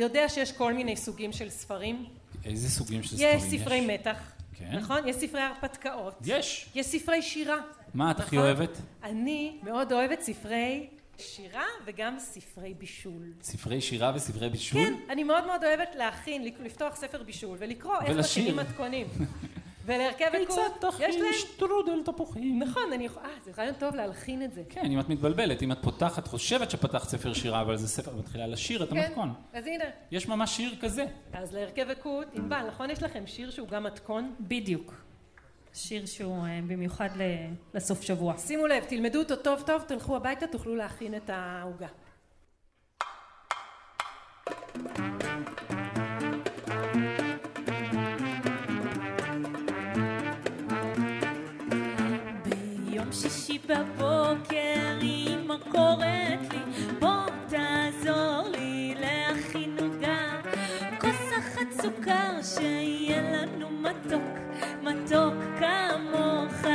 יודע 0.08 0.30
שיש 0.30 0.51
כל 0.51 0.74
מיני 0.74 0.95
סוגים 0.95 1.32
של 1.32 1.49
ספרים? 1.49 2.05
איזה 2.45 2.70
סוגים 2.70 3.03
של 3.03 3.18
ספרים 3.18 3.38
יש 3.38 3.43
ספרי 3.43 3.82
מתח, 3.82 4.32
כן. 4.53 4.76
נכון? 4.76 5.08
יש 5.08 5.16
ספרי 5.16 5.41
הרפתקאות. 5.41 6.14
יש. 6.26 6.70
יש 6.76 6.86
ספרי 6.86 7.22
שירה. 7.22 7.58
מה 7.93 8.12
את 8.12 8.20
הכי 8.20 8.36
נכון? 8.36 8.47
אוהבת? 8.47 8.78
אני 9.03 9.58
מאוד 9.64 9.91
אוהבת 9.91 10.22
ספרי 10.22 10.88
שירה 11.18 11.66
וגם 11.86 12.20
ספרי 12.20 12.74
בישול. 12.74 13.34
ספרי 13.41 13.82
שירה 13.82 14.12
וספרי 14.16 14.49
בישול? 14.49 14.86
כן, 14.86 14.93
אני 15.10 15.24
מאוד 15.24 15.45
מאוד 15.45 15.64
אוהבת 15.64 15.89
להכין, 15.95 16.43
לפתוח 16.66 16.95
ספר 16.95 17.24
בישול 17.24 17.58
ולקרוא 17.60 17.95
איך. 18.05 18.18
מכינים 18.18 18.55
מתכונים. 18.55 19.08
ולהרכב 19.88 20.26
כיצד 20.38 20.62
הקוד, 20.78 20.94
יש 21.00 21.16
תכין 21.16 21.24
להם... 21.24 21.34
שטרודל 21.34 22.04
תפוחים? 22.06 22.60
נכון, 22.60 22.84
אני 22.94 23.06
יכולה... 23.06 23.26
אה, 23.26 23.32
זה 23.44 23.52
רעיון 23.58 23.76
טוב 23.76 23.96
להלחין 23.96 24.44
את 24.44 24.54
זה. 24.54 24.64
כן, 24.70 24.92
אם 24.92 25.00
את 25.00 25.10
מתבלבלת, 25.10 25.64
אם 25.64 25.72
את 25.72 25.78
פותחת, 25.82 26.28
חושבת 26.28 26.72
שפתחת 26.72 27.10
ספר 27.10 27.34
שירה, 27.34 27.62
אבל 27.62 27.78
זה 27.78 27.88
ספר, 27.88 28.16
מתחילה 28.16 28.48
לשיר 28.48 28.84
את 28.84 28.90
כן, 28.90 28.98
המתכון. 28.98 29.34
אז 29.54 29.68
הנה. 29.68 29.84
יש 30.12 30.28
ממש 30.28 30.58
שיר 30.58 30.76
כזה. 30.82 31.06
אז 31.34 31.54
להרכב 31.54 31.90
הקוד, 31.90 32.28
ענבל, 32.34 32.68
נכון 32.68 32.90
יש 32.90 33.04
לכם 33.04 33.28
שיר 33.28 33.52
שהוא 33.52 33.68
גם 33.68 33.84
מתכון? 33.84 34.36
בדיוק. 34.40 34.94
שיר 35.74 36.06
שהוא 36.06 36.46
אה, 36.46 36.60
במיוחד 36.68 37.10
לסוף 37.74 38.02
שבוע. 38.02 38.38
שימו 38.38 38.68
לב, 38.68 38.84
תלמדו 38.84 39.20
אותו 39.20 39.36
טוב 39.36 39.64
טוב, 39.66 39.82
תלכו 39.88 40.16
הביתה, 40.16 40.48
תוכלו 40.48 40.76
להכין 40.76 41.16
את 41.16 41.30
העוגה. 41.30 41.88
ביום 44.76 45.76
שישי 53.58 53.68
בבוקר 53.68 54.99
אמא 55.01 55.55
קוראת 55.72 56.53
לי 56.53 56.60
בוא 56.99 57.26
תעזור 57.49 58.49
לי 58.51 58.95
להכין 58.99 59.78
עוגה. 59.82 60.41
כוס 60.99 61.32
אחת 61.39 61.82
סוכר 61.82 62.41
שיהיה 62.41 63.22
לנו 63.22 63.70
מתוק 63.70 64.38
מתוק 64.82 65.34
כמוך. 65.60 66.66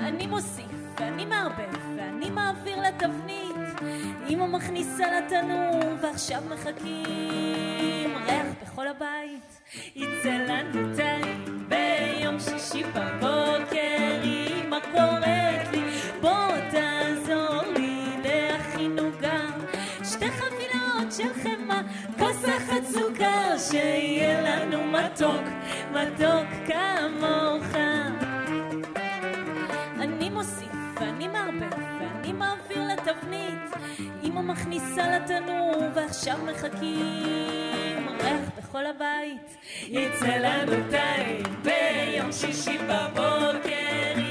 אני 0.00 0.26
מוסיף 0.26 0.66
ואני 1.00 1.24
מערבב 1.24 1.96
ואני 1.96 2.30
מעביר 2.30 2.80
לתבנית. 2.80 3.80
אמא 4.28 4.46
מכניסה 4.46 5.04
לתנור 5.18 5.94
ועכשיו 6.02 6.42
מחכים 6.50 8.16
ריח 8.26 8.46
בכל 8.62 8.88
הבית. 8.88 9.60
יצא 9.96 10.30
לנו 10.48 10.96
טעים 10.96 11.68
ביום 11.68 12.40
שישי 12.40 12.82
בבוקר 12.84 14.51
אמא 14.72 14.80
קוראת 14.80 15.72
לי 15.72 15.82
בוא 16.20 16.56
תעזור 16.70 17.72
לי 17.76 18.04
להכין 18.24 18.98
עוגה 18.98 19.40
שתי 20.04 20.30
חבילות 20.30 21.12
של 21.16 21.34
חמאה 21.42 21.80
כוס 22.18 22.44
אחת 22.44 22.84
סוכר 22.84 23.58
שיהיה 23.58 24.40
לנו 24.42 24.84
מתוק 24.84 25.42
מתוק 25.90 26.46
כמוך. 26.66 27.76
אני 30.00 30.30
מוסיף 30.30 30.72
ואני 31.00 31.28
מערבב 31.28 31.78
ואני 32.00 32.32
מעביר 32.32 32.82
לתבנית. 32.92 33.72
אמא 34.24 34.40
מכניסה 34.40 35.18
לתנור 35.18 35.82
ועכשיו 35.94 36.38
מחכים. 36.44 38.08
ריח 38.20 38.50
בכל 38.58 38.86
הבית 38.86 39.56
יצא 39.88 40.36
לנו 40.36 40.90
טעים 40.90 41.42
ביום 41.62 42.32
שישי 42.32 42.78
בבוקר 42.78 44.21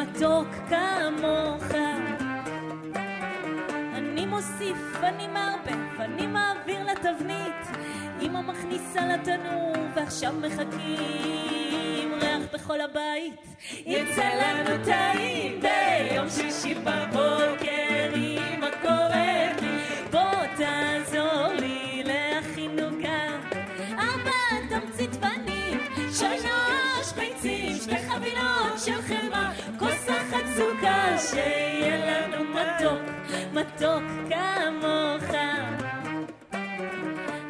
מתוק, 0.00 0.48
כמוך. 0.68 1.64
אני 3.94 4.26
מוסיף, 4.26 4.96
אני 5.02 5.28
מערבב, 5.28 6.00
אני 6.00 6.26
מעביר 6.26 6.84
לתבנית, 6.84 7.78
אמא 8.22 8.40
מכניסה 8.40 9.06
לתנור, 9.06 9.72
ועכשיו 9.94 10.32
מחכים, 10.32 12.09
בכל 12.60 12.80
הבית, 12.80 13.56
יצא 13.86 14.30
לנו 14.34 14.84
טעים 14.84 15.60
ביום 15.60 16.28
שישי 16.28 16.74
בבוקר, 16.74 18.14
אמא 18.14 18.68
קוראת 18.82 19.62
לי, 19.62 19.78
בוא 20.10 20.46
תעזור 20.56 21.46
לי 21.60 22.02
להכין 22.04 22.78
עוגה, 22.78 23.28
ארבע 23.98 24.30
תמצית 24.68 25.14
פנים, 25.14 25.80
שלוש 26.12 27.12
ביצים, 27.16 27.76
שתי 27.76 27.98
חבילות 27.98 28.78
של 28.84 29.02
חמאה, 29.02 29.52
כוס 29.78 30.08
אחת 30.08 30.44
סוכר, 30.56 31.18
שיהיה 31.30 32.28
לנו 32.28 32.44
מתוק, 32.44 33.02
מתוק 33.52 34.02
כמוך. 34.28 35.34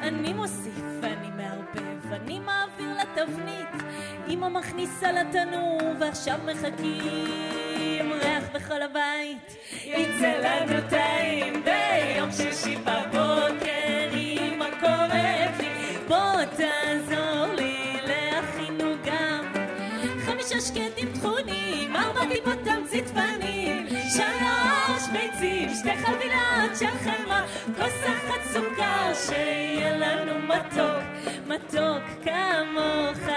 אני 0.03 0.33
מוסיף 0.33 0.85
ואני 1.03 1.31
מערבב, 1.37 2.13
אני 2.13 2.39
מעביר 2.39 2.97
לתבנית, 3.03 3.90
אמא 4.41 4.49
מכניסה 4.49 5.13
לתנור, 5.13 5.79
ועכשיו 6.01 6.39
מחכים, 6.45 8.13
ריח 8.13 8.45
בכל 8.55 8.83
הבית, 8.83 9.57
יצא 9.85 10.33
לנו 10.43 10.89
טעים 10.91 11.65
ביום 11.65 12.33
שישי 12.33 12.77
בבוקר, 12.77 14.09
אמא 14.15 14.67
קוראת 14.81 15.61
לי, 15.61 15.99
בוא 16.09 16.45
תעזור 16.57 17.55
לי 17.55 17.97
להכין 18.07 18.81
עוגה, 18.81 19.41
חמישה 20.27 20.61
שקדים 20.61 21.09
טחונים, 21.15 21.97
ארבע 21.97 22.21
טיפות 22.33 22.59
תמצית 22.65 23.09
פנים, 23.09 23.87
שלוש 23.89 25.09
ביצים, 25.13 25.69
שתי 25.75 25.97
חבילות 25.97 26.77
של 26.79 26.99
חמאה, 27.05 27.47
כוס 27.77 28.03
אחת 28.05 28.41
סוכר, 28.53 29.15
שיהיה 29.27 29.97
לנו 29.97 30.33
מתוק, 30.49 31.05
מתוק 31.47 32.25
כמוך. 32.25 33.31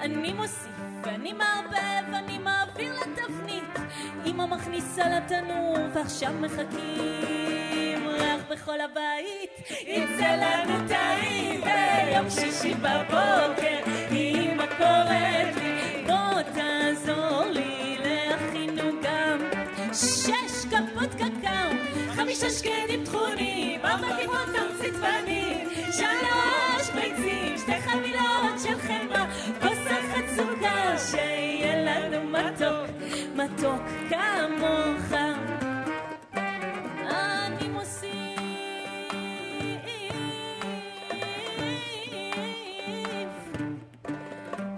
אני 0.00 0.32
מוסיף 0.32 0.70
ואני 1.04 1.32
מערבב, 1.32 2.14
אני 2.14 2.38
מעביר 2.38 2.94
לתבנית, 3.00 3.78
אמא 4.26 4.46
מכניסה 4.46 5.02
לתנור, 5.08 5.76
ועכשיו 5.94 6.32
מחכים, 6.40 8.08
ריח 8.08 8.42
בכל 8.50 8.80
הבית, 8.80 9.68
יצא 9.86 10.36
לנו 10.36 10.88
טעים 10.88 11.60
ביום 11.60 12.30
שישי 12.30 12.74
בבוקר, 12.74 13.78
אמא 14.10 14.66
קוראת 14.66 15.56
לי, 15.56 16.02
בוא 16.06 16.42
תעזור 16.54 17.44
לי 17.50 17.98
להכין 18.04 18.78
עוגה, 18.78 19.36
שש 19.92 20.64
כפות 20.64 21.14
קקאו, 21.14 21.70
חמישה 22.14 22.50
שקדים 22.50 23.04
טחונים, 23.04 23.80
ארבע 23.84 24.16
טיפות 24.16 24.46
תמצית 24.46 24.94
פנים, 24.94 25.39
מתוק 33.54 33.82
כמוך. 34.08 35.12
אני 37.00 37.68
מוסיף 37.68 38.10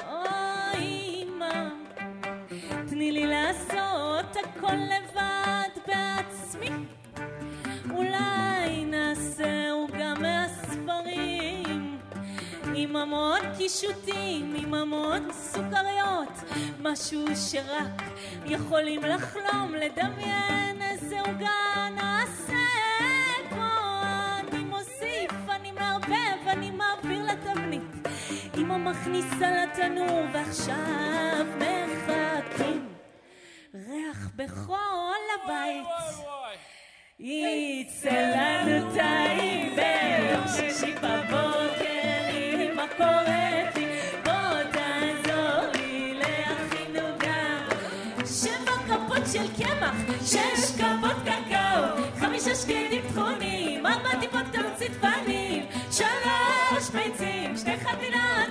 אוי, 0.08 1.24
אמא, 1.24 1.68
תני 2.88 3.12
לי 3.12 3.26
לעשות 3.26 4.36
הכל 4.36 4.74
לבד 4.74 5.80
בעצמי. 5.86 6.70
אולי 7.90 8.84
נעשהו 8.84 9.88
גם 9.98 10.22
מהספרים. 10.22 11.98
עם 12.74 12.96
המון 12.96 13.40
קישוטים, 13.58 14.54
עם 14.56 14.74
המון 14.74 15.28
סוכריות, 15.32 16.32
משהו 16.80 17.24
שרק 17.36 18.11
יכולים 18.52 19.02
לחלום, 19.02 19.74
לדמיין 19.74 20.82
איזה 20.82 21.20
עוגה 21.20 21.61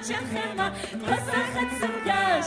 של 0.08 0.14
חמאה, 0.14 0.70
כוס 0.99 1.30
אחת 1.30 1.68
סוכר, 1.80 2.41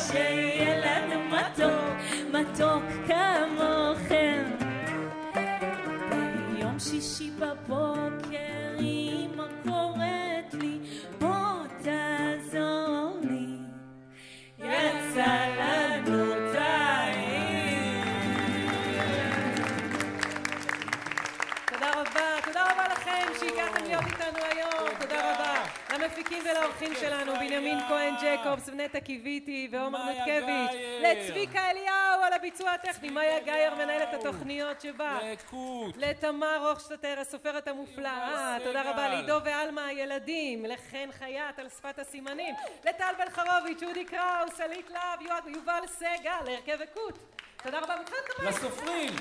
נותקביץ', 29.90 30.70
גאייר. 30.72 31.02
לצביקה 31.02 31.70
אליהו 31.70 32.22
על 32.22 32.32
הביצוע 32.32 32.70
הטכני, 32.70 33.10
מאיה 33.10 33.40
גאייר 33.40 33.74
מנהלת 33.74 34.14
התוכניות 34.14 34.80
שבה, 34.80 35.18
לקוט, 35.22 35.94
לתמר 35.96 36.68
רוכשטטר 36.68 37.20
הסופרת 37.20 37.68
המופלאה, 37.68 38.56
יובל 38.58 38.64
תודה. 38.64 38.90
רבה 38.90 39.08
לעידו 39.08 39.38
ועלמה 39.44 39.86
הילדים, 39.86 40.64
לחן 40.64 41.08
חייט 41.18 41.58
על 41.58 41.68
שפת 41.68 41.98
הסימנים, 41.98 42.54
לטל 42.84 43.12
בן 43.18 43.30
חרוביץ', 43.30 43.82
אודי 43.82 44.04
קראוס, 44.04 44.60
עלית 44.60 44.90
להב, 44.90 45.20
יובל 45.46 45.86
סגל, 45.86 46.40
להרכב 46.46 46.78
וקוט. 46.80 47.18
תודה 47.62 47.78
רבה. 47.78 47.94
לסופרים, 48.42 49.12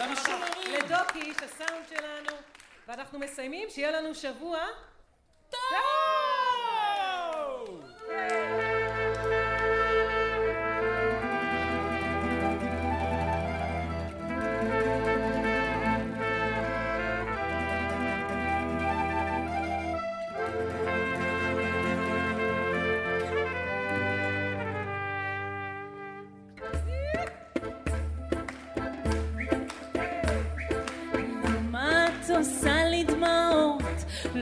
למשוררים. 0.00 0.72
לדוקי, 0.72 1.32
הסאונד 1.44 1.88
שלנו, 1.88 2.36
ואנחנו 2.88 3.18
מסיימים, 3.18 3.70
שיהיה 3.70 3.90
לנו 3.90 4.14
שבוע 4.14 4.58
טוב! 5.50 6.23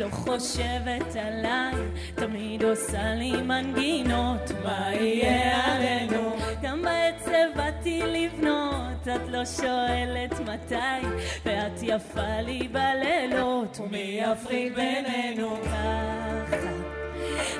לא 0.02 0.10
חושבת 0.10 1.16
עליי, 1.16 1.74
תמיד 2.14 2.64
עושה 2.64 3.14
לי 3.14 3.32
מנגינות, 3.42 4.50
מה 4.64 4.88
יהיה 4.94 5.64
עלינו? 5.64 6.36
גם 6.62 6.82
בעצב 6.82 7.56
באתי 7.56 8.02
לבנות, 8.06 9.08
את 9.16 9.28
לא 9.28 9.44
שואלת 9.44 10.40
מתי, 10.40 11.06
ואת 11.44 11.82
יפה 11.82 12.40
לי 12.40 12.68
בלילות, 12.68 13.80
ומי 13.80 14.20
יפריד 14.22 14.74
בינינו 14.74 15.56
ככה? 15.64 16.70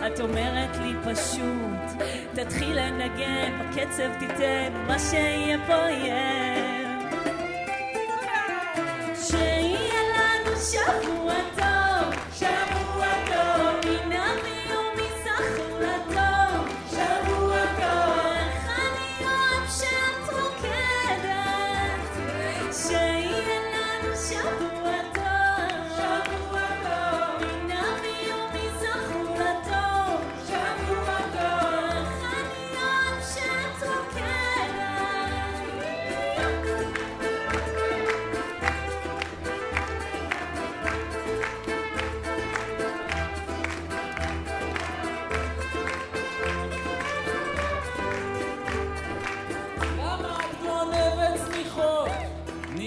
את 0.07 0.21
אומרת 0.21 0.77
לי 0.77 0.93
פשוט, 1.15 2.05
תתחיל 2.35 2.79
לנגן, 2.79 3.59
בקצב 3.61 4.19
תיתן, 4.19 4.73
מה 4.87 4.99
שיהיה 4.99 5.59
פה 5.67 5.73
יהיה. 5.73 6.53
שיהיה 9.15 10.03
לנו 10.15 10.57
שבוע 10.57 11.22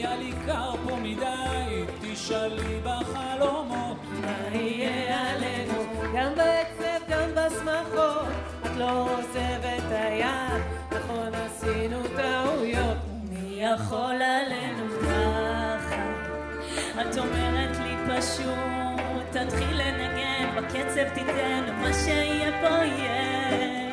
נהיה 0.06 0.18
לי 0.18 0.32
קר 0.46 0.76
פה 0.88 0.96
מדי, 0.96 1.86
תשאלי 2.02 2.80
בחלומות. 2.84 3.98
מה 4.22 4.58
יהיה 4.58 5.32
עלינו? 5.32 5.74
גם 6.16 6.32
בעצב, 6.36 7.06
גם 7.10 7.30
בשמחות, 7.36 8.28
את 8.66 8.78
לא 8.78 9.02
עוזבת 9.02 9.92
היד, 9.92 10.62
נכון 10.92 11.32
עשינו 11.34 11.98
טעויות. 12.16 12.98
מי 13.30 13.64
יכול 13.64 14.22
עלינו 14.22 14.86
ככה? 15.02 16.04
את 17.02 17.18
אומרת 17.18 17.78
לי 17.78 17.96
פשוט, 18.08 19.32
תתחיל 19.32 19.82
לנגן, 19.82 20.56
בקצב 20.58 21.10
תיתן, 21.14 21.64
מה 21.82 21.94
שיהיה 21.94 22.52
פה 22.62 22.86
יהיה. 22.86 23.85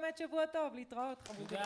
באמת 0.00 0.18
שבוע 0.18 0.46
טוב, 0.46 0.74
להתראות 0.74 1.28
חמודים. 1.28 1.58